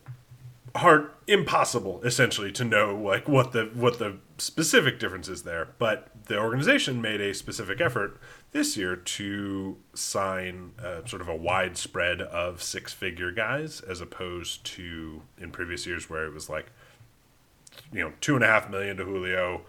[0.76, 6.10] hard impossible essentially to know like what the what the specific difference is there but
[6.28, 8.20] the organization made a specific effort
[8.52, 14.64] this year to sign uh, sort of a widespread of six figure guys as opposed
[14.64, 16.68] to in previous years where it was like
[17.92, 19.62] you know two and a half million to julio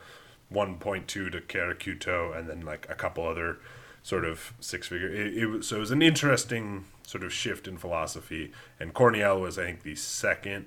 [0.53, 3.59] 1.2 to Querecuto, and then like a couple other
[4.03, 5.09] sort of six figure.
[5.09, 8.53] It, it so it was an interesting sort of shift in philosophy.
[8.79, 10.67] And Corniel was, I think, the second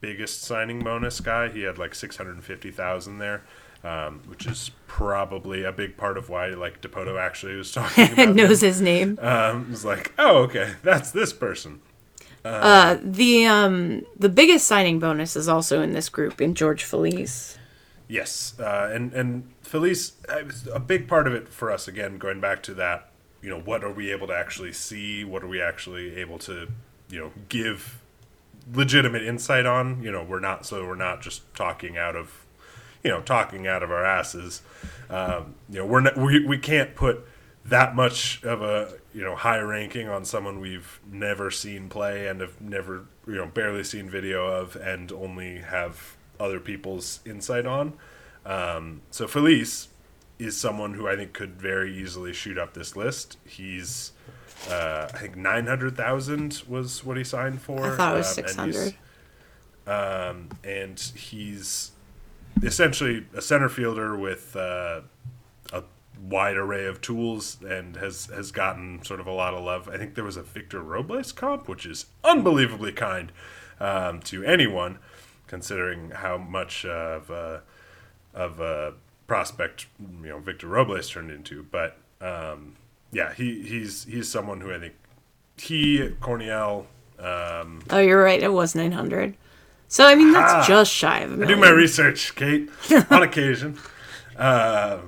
[0.00, 1.48] biggest signing bonus guy.
[1.48, 3.42] He had like 650,000 there,
[3.82, 8.34] um, which is probably a big part of why like Dipoto actually was talking about
[8.36, 8.68] Knows him.
[8.68, 9.18] his name.
[9.22, 11.80] Um, was like, oh, okay, that's this person.
[12.44, 17.58] Uh, the um the biggest signing bonus is also in this group in George Feliz.
[18.06, 22.40] Yes, uh, and and Feliz, uh, a big part of it for us again, going
[22.40, 23.10] back to that,
[23.42, 25.24] you know, what are we able to actually see?
[25.24, 26.68] What are we actually able to,
[27.10, 28.00] you know, give
[28.72, 30.02] legitimate insight on?
[30.02, 32.44] You know, we're not so we're not just talking out of,
[33.02, 34.62] you know, talking out of our asses.
[35.08, 37.26] Um, you know, we're not, we we can't put
[37.64, 42.40] that much of a you know high ranking on someone we've never seen play and
[42.40, 47.92] have never you know barely seen video of and only have other people's insight on.
[48.46, 49.88] Um, so Feliz
[50.38, 53.36] is someone who I think could very easily shoot up this list.
[53.46, 54.12] He's
[54.70, 57.80] uh, I think nine hundred thousand was what he signed for.
[57.92, 58.94] I thought it was um, and he's-
[59.86, 61.92] um, and he's
[62.62, 65.00] essentially a center fielder with uh,
[65.72, 65.82] a
[66.20, 69.88] wide array of tools and has has gotten sort of a lot of love.
[69.88, 73.32] I think there was a Victor Robles comp, which is unbelievably kind
[73.80, 74.98] um, to anyone,
[75.46, 77.62] considering how much of a,
[78.34, 78.94] of a
[79.28, 81.62] prospect you know Victor Robles turned into.
[81.70, 82.74] But um,
[83.12, 84.94] yeah, he he's he's someone who I think
[85.56, 86.86] he Corniel.
[87.20, 88.42] Um, Oh, you're right.
[88.42, 89.36] It was nine hundred.
[89.86, 90.64] So I mean, that's Ah.
[90.66, 91.58] just shy of a I million.
[91.58, 92.68] do my research, Kate,
[93.10, 93.78] on occasion.
[94.36, 94.98] Uh,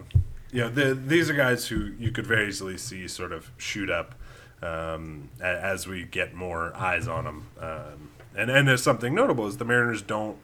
[0.53, 3.89] you know, the, these are guys who you could very easily see sort of shoot
[3.91, 4.15] up
[4.63, 7.47] um, as we get more eyes on them.
[7.61, 10.39] Um, and and there's something notable is the Mariners don't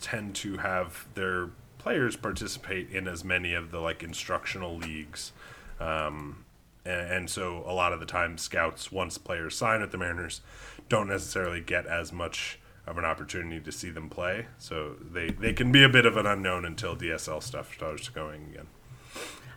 [0.00, 1.48] tend to have their
[1.86, 5.30] players participate in as many of the like instructional leagues.
[5.78, 6.44] Um,
[6.84, 10.40] and, and so a lot of the time, scouts once players sign with the Mariners
[10.88, 12.58] don't necessarily get as much
[12.88, 14.46] of an opportunity to see them play.
[14.58, 18.48] So they they can be a bit of an unknown until DSL stuff starts going
[18.50, 18.66] again.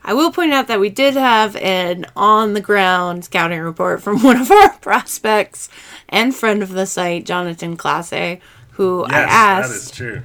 [0.04, 4.22] I will point out that we did have an on the ground scouting report from
[4.24, 5.68] one of our prospects
[6.08, 8.40] and friend of the site, Jonatan Clase,
[8.74, 9.70] who I asked.
[9.70, 10.22] that is true.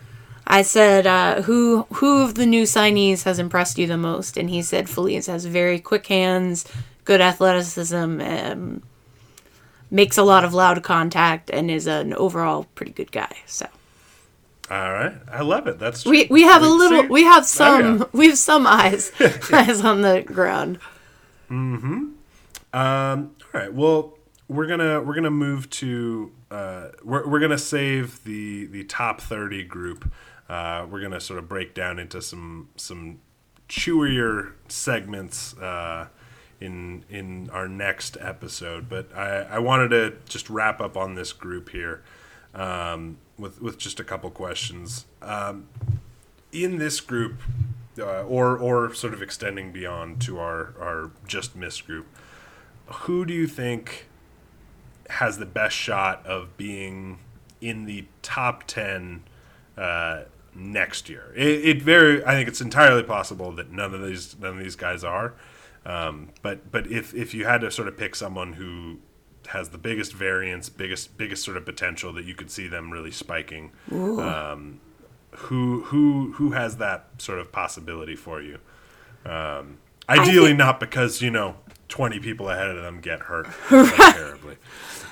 [0.47, 4.51] I said, uh, "Who who of the new signees has impressed you the most?" And
[4.51, 6.65] he said, "Feliz has very quick hands,
[7.05, 8.83] good athleticism, um,
[9.91, 13.33] makes a lot of loud contact, and is an overall pretty good guy.
[13.47, 13.67] So
[14.71, 15.79] All right, I love it.
[15.79, 16.71] That's we we have a See?
[16.71, 18.05] little we have Oh, some yeah.
[18.13, 19.13] we have some eyes
[19.53, 20.79] eyes on the ground.
[21.51, 22.09] Mm-hmm.
[22.73, 23.73] Um, all right.
[23.73, 24.19] Well,
[24.49, 29.63] we're gonna we're gonna move to uh, we're we're gonna save the the top thirty
[29.65, 30.11] group.
[30.49, 33.21] Uh, we're gonna sort of break down into some some
[33.69, 36.09] chewier segments uh,
[36.61, 38.89] in in our next episode.
[38.89, 42.03] But I I wanted to just wrap up on this group here
[42.55, 45.07] um, with with just a couple questions.
[45.23, 45.69] Um,
[46.53, 47.41] in this group,
[47.99, 52.07] uh, or or sort of extending beyond to our our just miss group,
[52.87, 54.09] who do you think
[55.11, 57.19] has the best shot of being
[57.61, 59.23] in the top ten
[59.77, 60.23] uh,
[60.55, 61.33] next year?
[61.37, 64.77] It, it very, I think it's entirely possible that none of these none of these
[64.77, 65.35] guys are.
[65.87, 68.99] Um, but but if if you had to sort of pick someone who
[69.49, 73.11] has the biggest variance, biggest biggest sort of potential that you could see them really
[73.11, 74.81] spiking, um,
[75.33, 78.59] who who who has that sort of possibility for you?
[79.27, 79.79] Um,
[80.09, 81.57] ideally, think- not because you know
[81.89, 84.57] twenty people ahead of them get hurt terribly.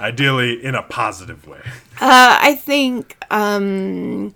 [0.00, 1.60] Ideally, in a positive way.
[2.00, 4.34] Uh, I think um,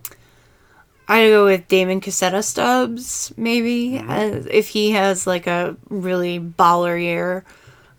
[1.09, 7.01] I go with Damon Casetta Stubbs, maybe uh, if he has like a really baller
[7.01, 7.45] year.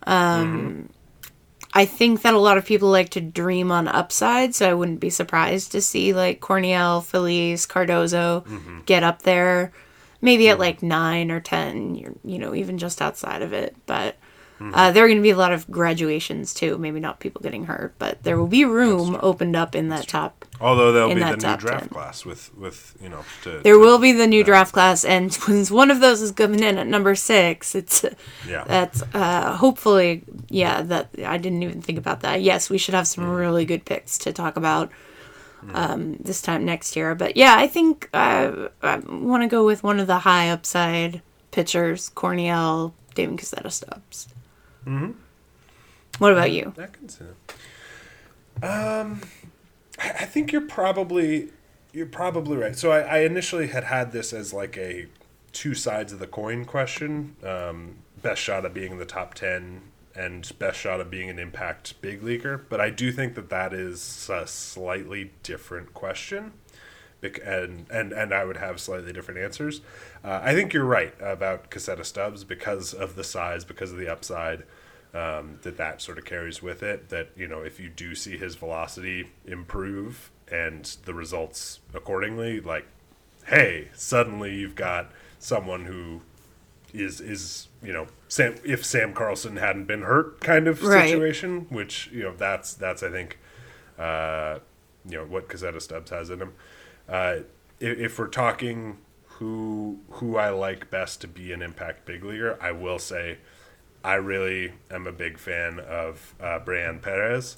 [0.06, 0.90] Um,
[1.74, 5.00] I think that a lot of people like to dream on upside, so I wouldn't
[5.00, 8.44] be surprised to see like Corniel, Feliz, Cardozo
[8.86, 9.72] get up there,
[10.22, 11.96] maybe at like nine or ten.
[11.96, 14.18] You're, you know, even just outside of it, but.
[14.60, 16.78] Uh, there are going to be a lot of graduations too.
[16.80, 20.46] Maybe not people getting hurt, but there will be room opened up in that top.
[20.60, 21.90] Although there'll be the new draft 10.
[21.90, 25.70] class with with you know to, There will be the new draft class, and since
[25.70, 28.04] one of those is coming in at number six, it's
[28.48, 28.64] Yeah.
[28.66, 30.82] that's uh, hopefully yeah.
[30.82, 32.42] That I didn't even think about that.
[32.42, 34.92] Yes, we should have some really good picks to talk about
[35.74, 37.14] um, this time next year.
[37.14, 41.22] But yeah, I think uh, I want to go with one of the high upside
[41.52, 44.30] pitchers, Corniel, David Casetta Stubbs.
[44.88, 45.16] Mhm.
[46.20, 46.74] What about you?
[46.78, 47.10] I can.
[48.64, 49.22] Um,
[50.00, 51.50] I I think you're probably
[51.94, 52.76] you're probably right.
[52.76, 55.08] So I, I initially had had this as like a
[55.52, 57.36] two sides of the coin question.
[57.44, 59.82] Um, best shot of being in the top ten
[60.16, 62.58] and best shot of being an impact big leaguer.
[62.58, 66.54] But I do think that that is a slightly different question.
[67.22, 69.82] And and and I would have slightly different answers.
[70.24, 74.08] Uh, I think you're right about Casetta Stubbs because of the size, because of the
[74.08, 74.64] upside
[75.14, 77.10] um, that that sort of carries with it.
[77.10, 82.86] That you know, if you do see his velocity improve and the results accordingly, like,
[83.48, 86.22] hey, suddenly you've got someone who
[86.94, 91.10] is is you know Sam if Sam Carlson hadn't been hurt kind of Right.
[91.10, 93.38] situation, which you know that's that's I think
[94.00, 94.60] uh,
[95.08, 96.54] you know what Casetta Stubbs has in him.
[97.10, 97.38] Uh,
[97.80, 102.58] if, if we're talking who who I like best to be an impact big leaguer,
[102.62, 103.38] I will say
[104.08, 107.58] I really am a big fan of uh, Brayan Perez,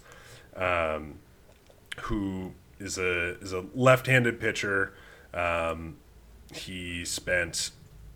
[0.56, 1.20] um,
[2.02, 4.96] who is a is a left-handed pitcher.
[5.32, 5.98] Um,
[6.52, 7.70] he spent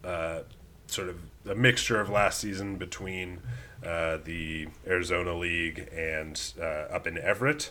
[0.04, 0.40] uh,
[0.88, 1.18] sort of
[1.48, 3.40] a mixture of last season between
[3.86, 7.70] uh, the Arizona League and uh, up in Everett,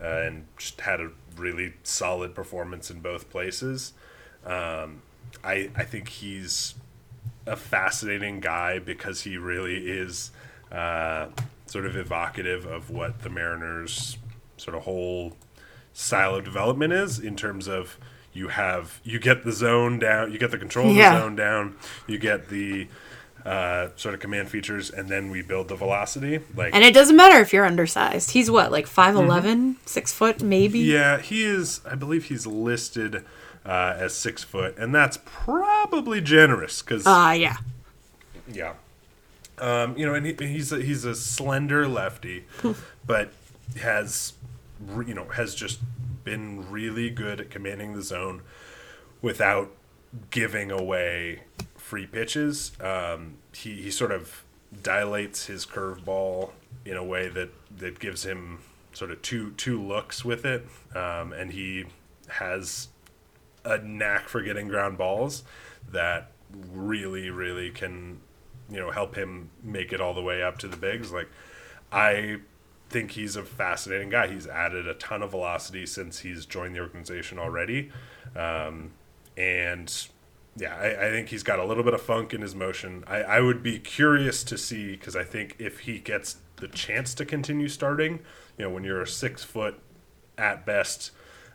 [0.00, 3.94] uh, and just had a really solid performance in both places.
[4.46, 5.02] Um,
[5.42, 6.76] I I think he's
[7.46, 10.30] a fascinating guy because he really is
[10.72, 11.26] uh,
[11.66, 14.18] sort of evocative of what the Mariners'
[14.56, 15.36] sort of whole
[15.92, 17.98] style of development is in terms of
[18.32, 21.76] you have you get the zone down, you get the control of the zone down,
[22.06, 22.88] you get the
[23.44, 26.40] uh, sort of command features, and then we build the velocity.
[26.56, 28.30] Like And it doesn't matter if you're undersized.
[28.30, 30.80] He's what, like 5'11", six foot, maybe?
[30.80, 31.80] Yeah, he is.
[31.88, 33.24] I believe he's listed
[33.64, 37.56] uh, as six foot, and that's probably generous because Ah, yeah.
[38.52, 38.74] yeah,
[39.58, 42.44] um, you know, and he, he's a, he's a slender lefty,
[43.06, 43.32] but
[43.80, 44.34] has
[45.06, 45.80] you know has just
[46.24, 48.42] been really good at commanding the zone
[49.22, 49.70] without
[50.30, 51.40] giving away
[51.76, 52.72] free pitches.
[52.80, 54.42] Um, he he sort of
[54.82, 56.50] dilates his curveball
[56.84, 58.58] in a way that that gives him
[58.92, 61.84] sort of two two looks with it, um, and he
[62.28, 62.88] has
[63.64, 65.44] a knack for getting ground balls
[65.90, 66.30] that
[66.72, 68.20] really really can
[68.70, 71.12] you know help him make it all the way up to the bigs.
[71.12, 71.28] Like
[71.92, 72.38] i
[72.94, 74.28] think he's a fascinating guy.
[74.28, 77.90] He's added a ton of velocity since he's joined the organization already.
[78.36, 78.92] Um,
[79.36, 79.92] and
[80.56, 83.02] yeah, I, I think he's got a little bit of funk in his motion.
[83.08, 87.14] I, I would be curious to see because I think if he gets the chance
[87.14, 88.20] to continue starting,
[88.56, 89.80] you know, when you're a six foot
[90.38, 91.10] at best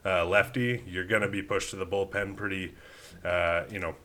[0.10, 2.74] uh, lefty, you're going to be pushed to the bullpen pretty,
[3.24, 3.95] uh, you know,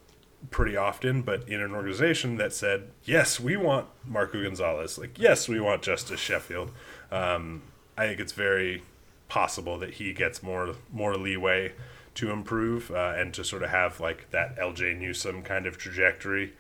[0.51, 1.23] pretty often.
[1.23, 5.83] But in an organization that said, yes, we want Marco Gonzalez, like yes, we want
[5.83, 6.71] Justus Sheffield,
[7.11, 7.63] um,
[7.97, 8.83] I think it's very
[9.29, 11.73] possible that he gets more more leeway
[12.15, 16.53] to improve uh, and to sort of have like that Ljay Newsome kind of trajectory.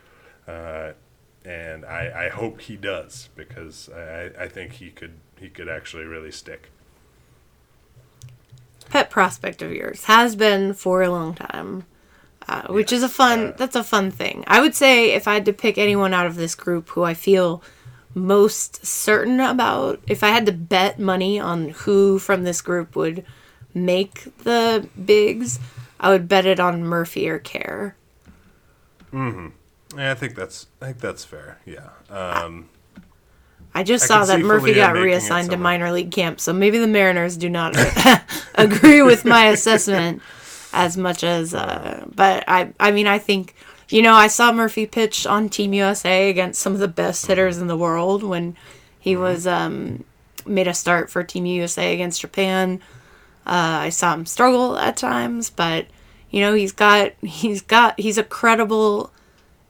[0.48, 0.92] Uh,
[1.44, 6.04] and I, I hope he does because I, I think he could he could actually
[6.04, 6.70] really stick.
[8.90, 11.84] Pet prospect of yours has been for a long time,
[12.48, 13.54] uh, which is a fun.
[13.56, 14.44] that's a fun thing.
[14.46, 17.14] I would say if I had to pick anyone out of this group who I
[17.14, 17.62] feel
[18.14, 23.24] most certain about, if I had to bet money on who from this group would
[23.74, 25.58] make the bigs,
[25.98, 27.96] I would bet it on Murfee or Care.
[29.12, 29.48] Mm-hmm.
[29.98, 31.58] Yeah, I think that's I think that's fair.
[31.64, 31.90] Yeah.
[32.10, 32.68] Um,
[33.74, 36.78] I just I saw that Murfee Folia got reassigned to minor league camp, so maybe
[36.78, 37.74] the Mariners do not
[38.54, 40.22] agree with my assessment
[40.72, 41.54] as much as.
[41.54, 43.54] Uh, but I, I mean, I think
[43.88, 47.58] you know, I saw Murfee pitch on Team USA against some of the best hitters
[47.58, 48.56] in the world when
[48.98, 50.04] he was um,
[50.46, 52.80] made a start for Team USA against Japan.
[53.46, 55.86] Uh, I saw him struggle at times, but
[56.30, 59.12] you know, he's got he's got he's a credible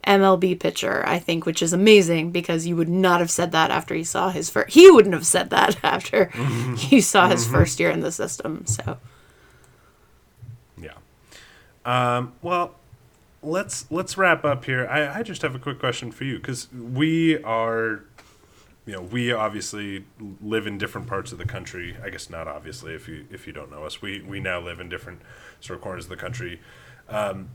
[0.07, 3.95] MLB pitcher, I think, which is amazing because you would not have said that after
[3.95, 4.73] you saw his first.
[4.73, 6.29] He wouldn't have said that after
[6.89, 7.51] you saw his Mhm.
[7.51, 8.65] first year in the system.
[8.67, 8.97] So
[10.77, 10.93] Yeah.
[11.85, 12.75] Um, well,
[13.41, 14.87] let's let's wrap up here.
[14.87, 18.03] I, I just have a quick question for you because we are,
[18.85, 20.05] you know, we obviously
[20.41, 21.95] live in different parts of the country.
[22.03, 24.79] I guess not obviously if you if you don't know us, we we now live
[24.79, 25.21] in different
[25.61, 26.59] sort of corners of the country.
[27.07, 27.49] Um,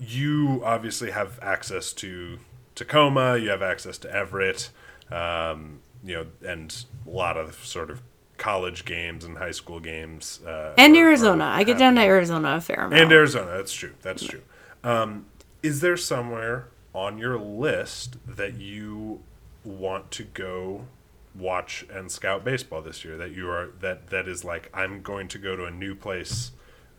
[0.00, 2.38] you obviously have access to
[2.74, 3.36] Tacoma.
[3.38, 4.70] You have access to Everett.
[5.10, 8.02] Um, you know, and a lot of sort of
[8.36, 10.40] college games and high school games.
[10.46, 12.94] Uh, and Arizona, I get down to Arizona a fair amount.
[13.00, 13.52] and Arizona.
[13.56, 13.94] That's true.
[14.02, 14.42] That's true.
[14.82, 15.26] Um,
[15.62, 19.22] is there somewhere on your list that you
[19.64, 20.86] want to go
[21.34, 23.16] watch and scout baseball this year?
[23.16, 26.50] That you are that that is like I'm going to go to a new place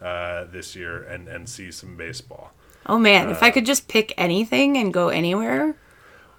[0.01, 2.53] uh, this year and and see some baseball.
[2.86, 5.75] Oh man, if Uh, I could just pick anything and go anywhere,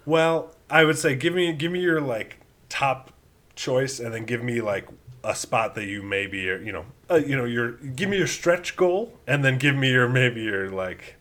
[0.05, 2.37] Well, I would say give me give me your like
[2.69, 3.11] top
[3.55, 4.87] choice, and then give me like
[5.23, 8.27] a spot that you maybe are, you know uh, you know your give me your
[8.27, 11.15] stretch goal, and then give me your maybe your like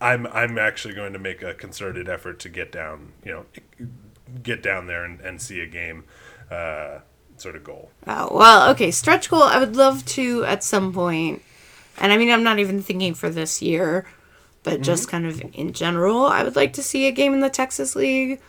[0.00, 3.46] I'm I'm actually going to make a concerted effort to get down you know
[4.42, 6.04] get down there and, and see a game
[6.50, 6.98] uh,
[7.36, 7.90] sort of goal.
[8.06, 9.42] Oh, well, okay, stretch goal.
[9.42, 11.42] I would love to at some point,
[11.98, 14.06] and I mean, I'm not even thinking for this year,
[14.62, 17.50] but just kind of in general, I would like to see a game in the
[17.50, 18.40] Texas League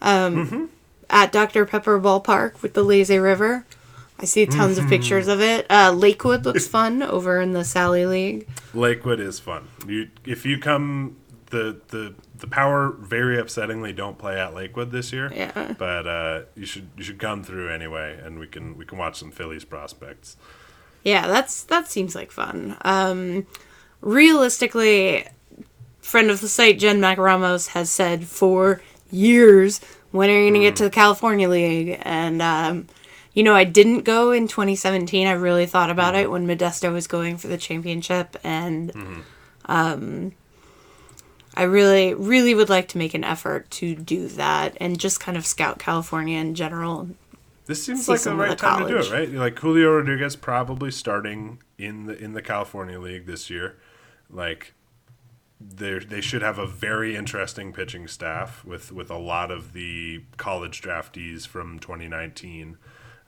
[0.00, 0.70] um,
[1.08, 1.64] at Dr.
[1.66, 3.64] Pepper Ballpark with the Lazy River.
[4.18, 5.66] I see tons of pictures of it.
[5.70, 8.46] Uh, Lakewood looks fun over in the Sally League.
[8.74, 9.68] Lakewood is fun.
[9.86, 11.16] You if you come
[11.46, 15.32] the the the power very upsettingly don't play at Lakewood this year.
[15.34, 15.74] Yeah.
[15.78, 19.18] But uh, you should you should come through anyway, and we can we can watch
[19.18, 20.36] some Phillies prospects.
[21.02, 22.76] Yeah, that's that seems like fun.
[22.82, 23.46] Um,
[24.02, 25.26] realistically,
[26.10, 29.80] friend of the site Jen Mac Ramos has said for years,
[30.10, 32.00] when are you gonna get to the California League?
[32.02, 32.88] And um,
[33.32, 35.26] you know, I didn't go in 2017.
[35.26, 39.22] I really thought about it when Modesto was going for the championship, and
[39.66, 40.32] um,
[41.54, 45.38] I really, really would like to make an effort to do that and just kind
[45.38, 47.08] of scout California in general.
[47.66, 49.30] This seems See like the right the time to do it, right?
[49.30, 53.76] Like Julio Rodriguez probably starting in the in the California League this year.
[54.28, 54.74] Like
[55.60, 60.22] they they should have a very interesting pitching staff with with a lot of the
[60.36, 62.78] college draftees from 2019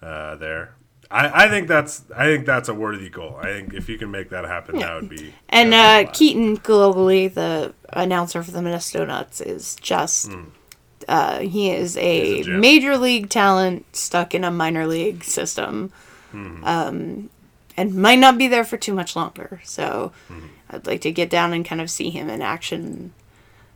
[0.01, 0.74] uh, there.
[1.11, 3.37] I, I think that's I think that's a worthy goal.
[3.37, 7.28] I think if you can make that happen, that would be And uh, Keaton Gillogly,
[7.28, 10.33] the announcer for the Minnesota Nuts, is just
[11.09, 15.93] uh, he is a, a major league talent stuck in a minor league system,
[16.30, 16.64] Hmm.
[16.64, 17.30] um,
[17.77, 19.61] and might not be there for too much longer.
[19.64, 20.12] So
[20.70, 23.12] I'd like to get down and kind of see him in action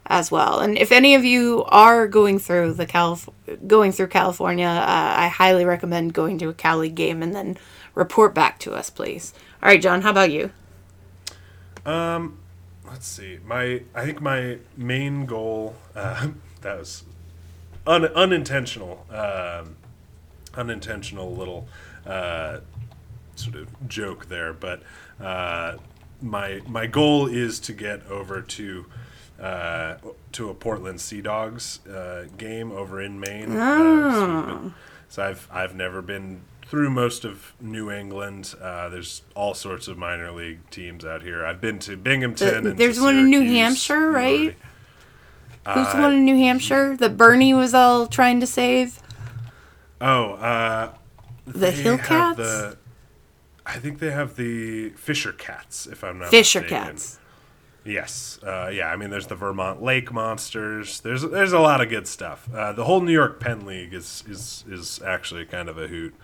[0.06, 0.60] as well.
[0.60, 3.28] And if any of you are going through the Calif-
[3.66, 7.58] going through California, uh, I highly recommend going to a Cali game and then
[7.94, 9.32] report back to us, please.
[9.62, 10.50] All right, John, how about you?
[11.84, 12.38] Um,
[12.88, 13.38] let's see.
[13.44, 16.28] My I think my main goal uh,
[16.62, 17.04] that was
[17.86, 19.76] un, unintentional, um,
[20.54, 21.68] unintentional little
[22.04, 22.60] uh,
[23.38, 24.82] sort of joke there, but
[25.20, 25.76] uh,
[26.20, 28.86] my my goal is to get over to
[29.40, 29.96] uh,
[30.32, 33.56] to a Portland Sea Dogs uh, game over in Maine.
[33.56, 34.74] Uh, so, been-
[35.08, 38.54] so I've I've never been through most of New England.
[38.60, 41.44] Uh, there's all sorts of minor league teams out here.
[41.46, 42.66] I've been to Binghamton.
[42.66, 44.56] And there's one in New Hampshire, right?
[45.68, 49.00] Who's the Uh, one in New Hampshire that Bernie was all trying to save?
[50.00, 50.92] Oh, uh,
[51.46, 52.36] The they Hill have Cats?
[52.38, 52.76] the-
[53.66, 56.38] I think they have the Fisher Cats, if I'm not mistaken.
[56.38, 56.86] Fisher mistaken.
[56.86, 57.18] Cats.
[57.84, 58.88] Yes, uh, yeah.
[58.88, 61.00] I mean, there's the Vermont Lake Monsters.
[61.00, 62.48] There's there's a lot of good stuff.
[62.52, 66.14] Uh, the whole New York Penn League is is is actually kind of a hoot.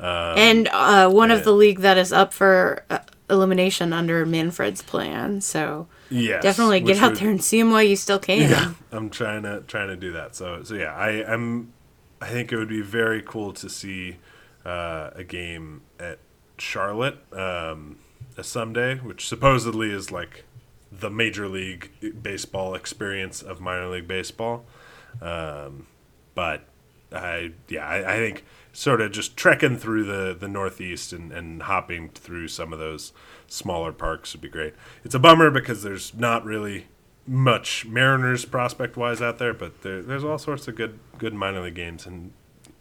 [0.00, 1.36] Um, and uh, one yeah.
[1.36, 2.98] of the league that is up for uh,
[3.30, 5.40] elimination under Manfred's plan.
[5.40, 8.50] So Yes, definitely get out would- there and see him while you still can.
[8.50, 10.34] Yeah, I'm trying to trying to do that.
[10.34, 11.72] So so yeah, I am.
[12.20, 14.16] I think it would be very cool to see
[14.64, 16.18] uh, a game at
[16.62, 17.96] Charlotte um,
[18.36, 20.44] a someday, which supposedly is like
[20.92, 21.90] the major league
[22.22, 24.64] baseball experience of minor league baseball.
[25.20, 25.88] Um,
[26.34, 26.62] but
[27.10, 31.62] I yeah, I, I think sort of just trekking through the the Northeast and, and
[31.62, 33.12] hopping through some of those
[33.48, 34.74] smaller parks would be great.
[35.04, 36.86] It's a bummer because there's not really
[37.26, 41.62] much Mariners prospect wise out there, but there, there's all sorts of good good minor
[41.62, 42.32] league games, and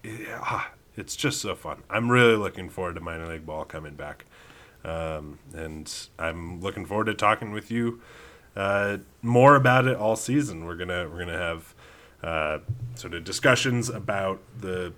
[0.04, 1.84] yeah, ah, it's just so fun.
[1.90, 4.26] I'm really looking forward to minor league ball coming back,
[4.84, 8.02] um, and I'm looking forward to talking with you
[8.56, 10.66] uh, more about it all season.
[10.66, 11.76] We're gonna we're gonna have
[12.24, 12.60] uh,
[12.96, 14.94] sort of discussions about the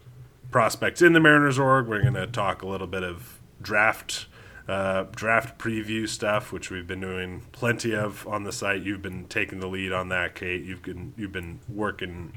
[0.51, 1.87] prospects in the Mariners org.
[1.87, 4.25] We're gonna talk a little bit of draft
[4.67, 8.81] uh, draft preview stuff, which we've been doing plenty of on the site.
[8.81, 10.63] You've been taking the lead on that, Kate.
[10.63, 12.33] You've been you've been working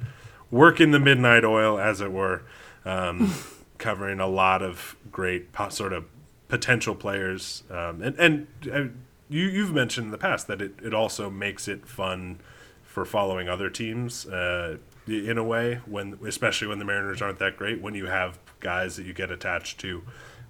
[0.51, 2.43] working the midnight oil, as it were,
[2.87, 3.35] um,
[3.79, 6.07] covering a lot of great po- sort of
[6.49, 7.65] potential players.
[7.71, 8.85] Um, and and uh,
[9.29, 12.39] you you've mentioned in the past that it, it also makes it fun
[12.85, 17.57] for following other teams uh, in a way when especially when the Mariners aren't that
[17.57, 20.03] great when you have guys that you get attached to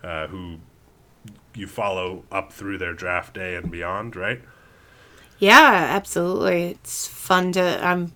[0.05, 0.59] uh, who
[1.55, 4.43] you follow up through their draft day and beyond, right?
[5.39, 6.71] Yeah, absolutely.
[6.71, 7.85] It's fun to.
[7.85, 8.13] I'm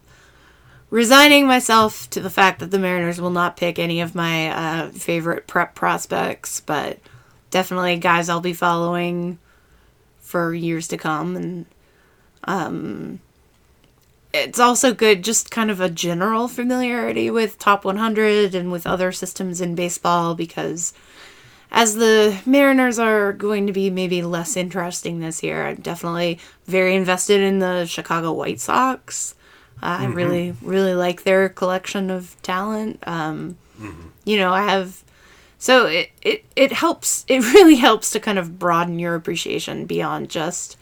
[0.91, 4.91] resigning myself to the fact that the Mariners will not pick any of my uh,
[4.91, 6.99] favorite prep prospects, but
[7.51, 9.39] definitely guys I'll be following
[10.21, 11.37] for years to come.
[11.37, 11.67] And
[12.45, 13.21] um,
[14.33, 19.13] it's also good, just kind of a general familiarity with Top 100 and with other
[19.13, 20.93] systems in baseball because
[21.73, 26.97] as the Mariners are going to be maybe less interesting this year, I'm definitely very
[26.97, 29.35] invested in the Chicago White Sox.
[29.83, 30.15] I Mhm.
[30.15, 33.03] really, really like their collection of talent.
[33.07, 33.57] Um,
[34.25, 35.03] You know, I have.
[35.59, 40.29] So it, it, it helps, it really helps to kind of broaden your appreciation beyond
[40.31, 40.77] just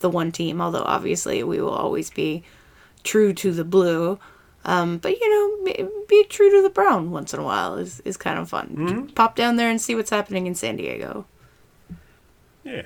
[0.00, 2.42] the one team, although obviously we will always be
[3.04, 4.18] true to the blue.
[4.64, 5.72] Um, but you know,
[6.08, 9.10] be, true to the brown once in a while is, is kind of fun.
[9.14, 11.24] Pop down there and see what's happening in San Diego.
[12.64, 12.82] Yeah,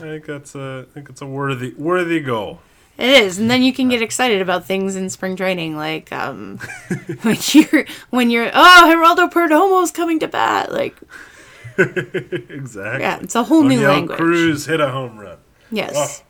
[0.00, 2.60] I think that's a I think it's a worthy worthy goal.
[2.96, 6.58] It is, and then you can get excited about things in spring training, like um,
[7.22, 10.96] when you're when you're oh Geraldo Perdomo's coming to bat, like
[11.78, 13.00] exactly.
[13.02, 14.16] Yeah, it's a whole new language.
[14.18, 15.38] Cruz hit a home run.
[15.72, 16.22] yes,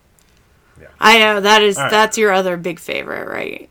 [0.80, 1.90] Oh, I know that is right.
[1.90, 3.68] that's your other big favorite, right?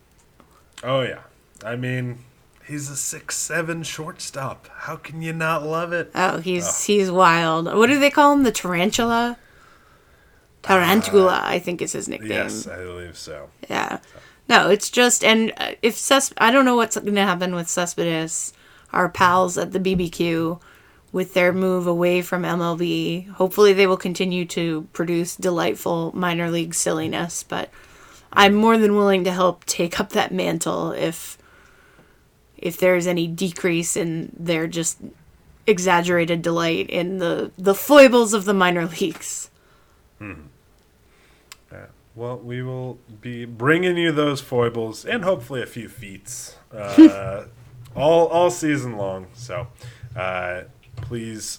[0.82, 1.20] Oh yeah,
[1.64, 2.18] I mean
[2.64, 4.68] he's a six seven shortstop.
[4.72, 6.10] How can you not love it?
[6.14, 7.66] Oh, he's he's wild.
[7.66, 8.44] What do they call him?
[8.44, 9.36] The tarantula.
[10.64, 12.30] Tarantula, I think is his nickname.
[12.30, 13.50] Yes, I believe so.
[13.68, 13.98] Yeah.
[14.48, 17.68] No, it's just and uh, if Ces- I don't know what's going to happen with
[17.68, 18.52] Cespedes,
[18.92, 20.60] our pals at the BBQ,
[21.12, 23.28] with their move away from MLB.
[23.30, 27.42] Hopefully, they will continue to produce delightful minor league silliness.
[27.42, 27.70] But
[28.32, 31.38] I'm more than willing to help take up that mantle if
[32.58, 34.98] if there's any decrease in their just
[35.66, 39.50] exaggerated delight in the the foibles of the minor leagues.
[40.18, 40.32] Hmm.
[42.16, 47.46] Well, we will be bringing you those foibles and hopefully a few feats uh,
[47.96, 49.26] all all season long.
[49.34, 49.66] So
[50.14, 50.62] uh,
[50.96, 51.58] please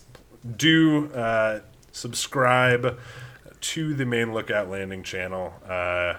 [0.55, 1.59] do uh,
[1.91, 2.97] subscribe
[3.59, 6.15] to the main Lookout Landing channel uh,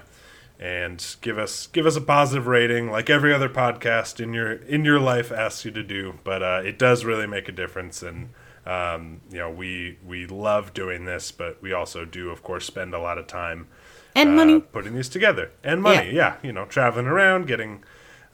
[0.61, 4.84] and give us give us a positive rating, like every other podcast in your in
[4.84, 6.18] your life asks you to do.
[6.24, 8.30] But uh, it does really make a difference and.
[8.66, 12.95] Um, you know, we we love doing this, but we also do, of course, spend
[12.95, 13.68] a lot of time
[14.17, 14.61] And uh, money.
[14.61, 16.11] putting these together and money.
[16.12, 16.37] Yeah.
[16.43, 17.85] you know, traveling around, getting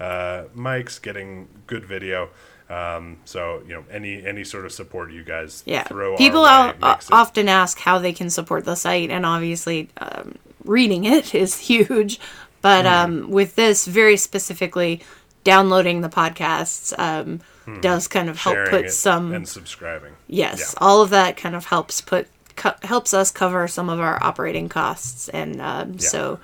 [0.00, 2.30] uh, mics, getting good video.
[2.70, 5.82] Um, so you know, any any sort of support you guys Yeah.
[5.84, 10.36] throw People way o- often ask how they can support the site, and obviously, um,
[10.64, 12.18] reading it is huge.
[12.62, 12.92] But Hmm.
[13.24, 15.02] um, with this, very specifically,
[15.44, 17.80] downloading the podcasts um, Hmm.
[17.80, 19.32] does kind of help Sharing put some.
[19.34, 20.14] and subscribing.
[20.26, 22.26] Yes, all of that kind of helps put
[22.62, 26.38] co- helps us cover some of our operating costs, and um, so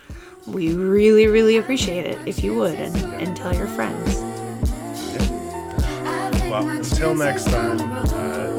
[0.47, 4.17] we really, really appreciate it if you would and, and tell your friends.
[6.51, 8.58] Well, until next time, uh,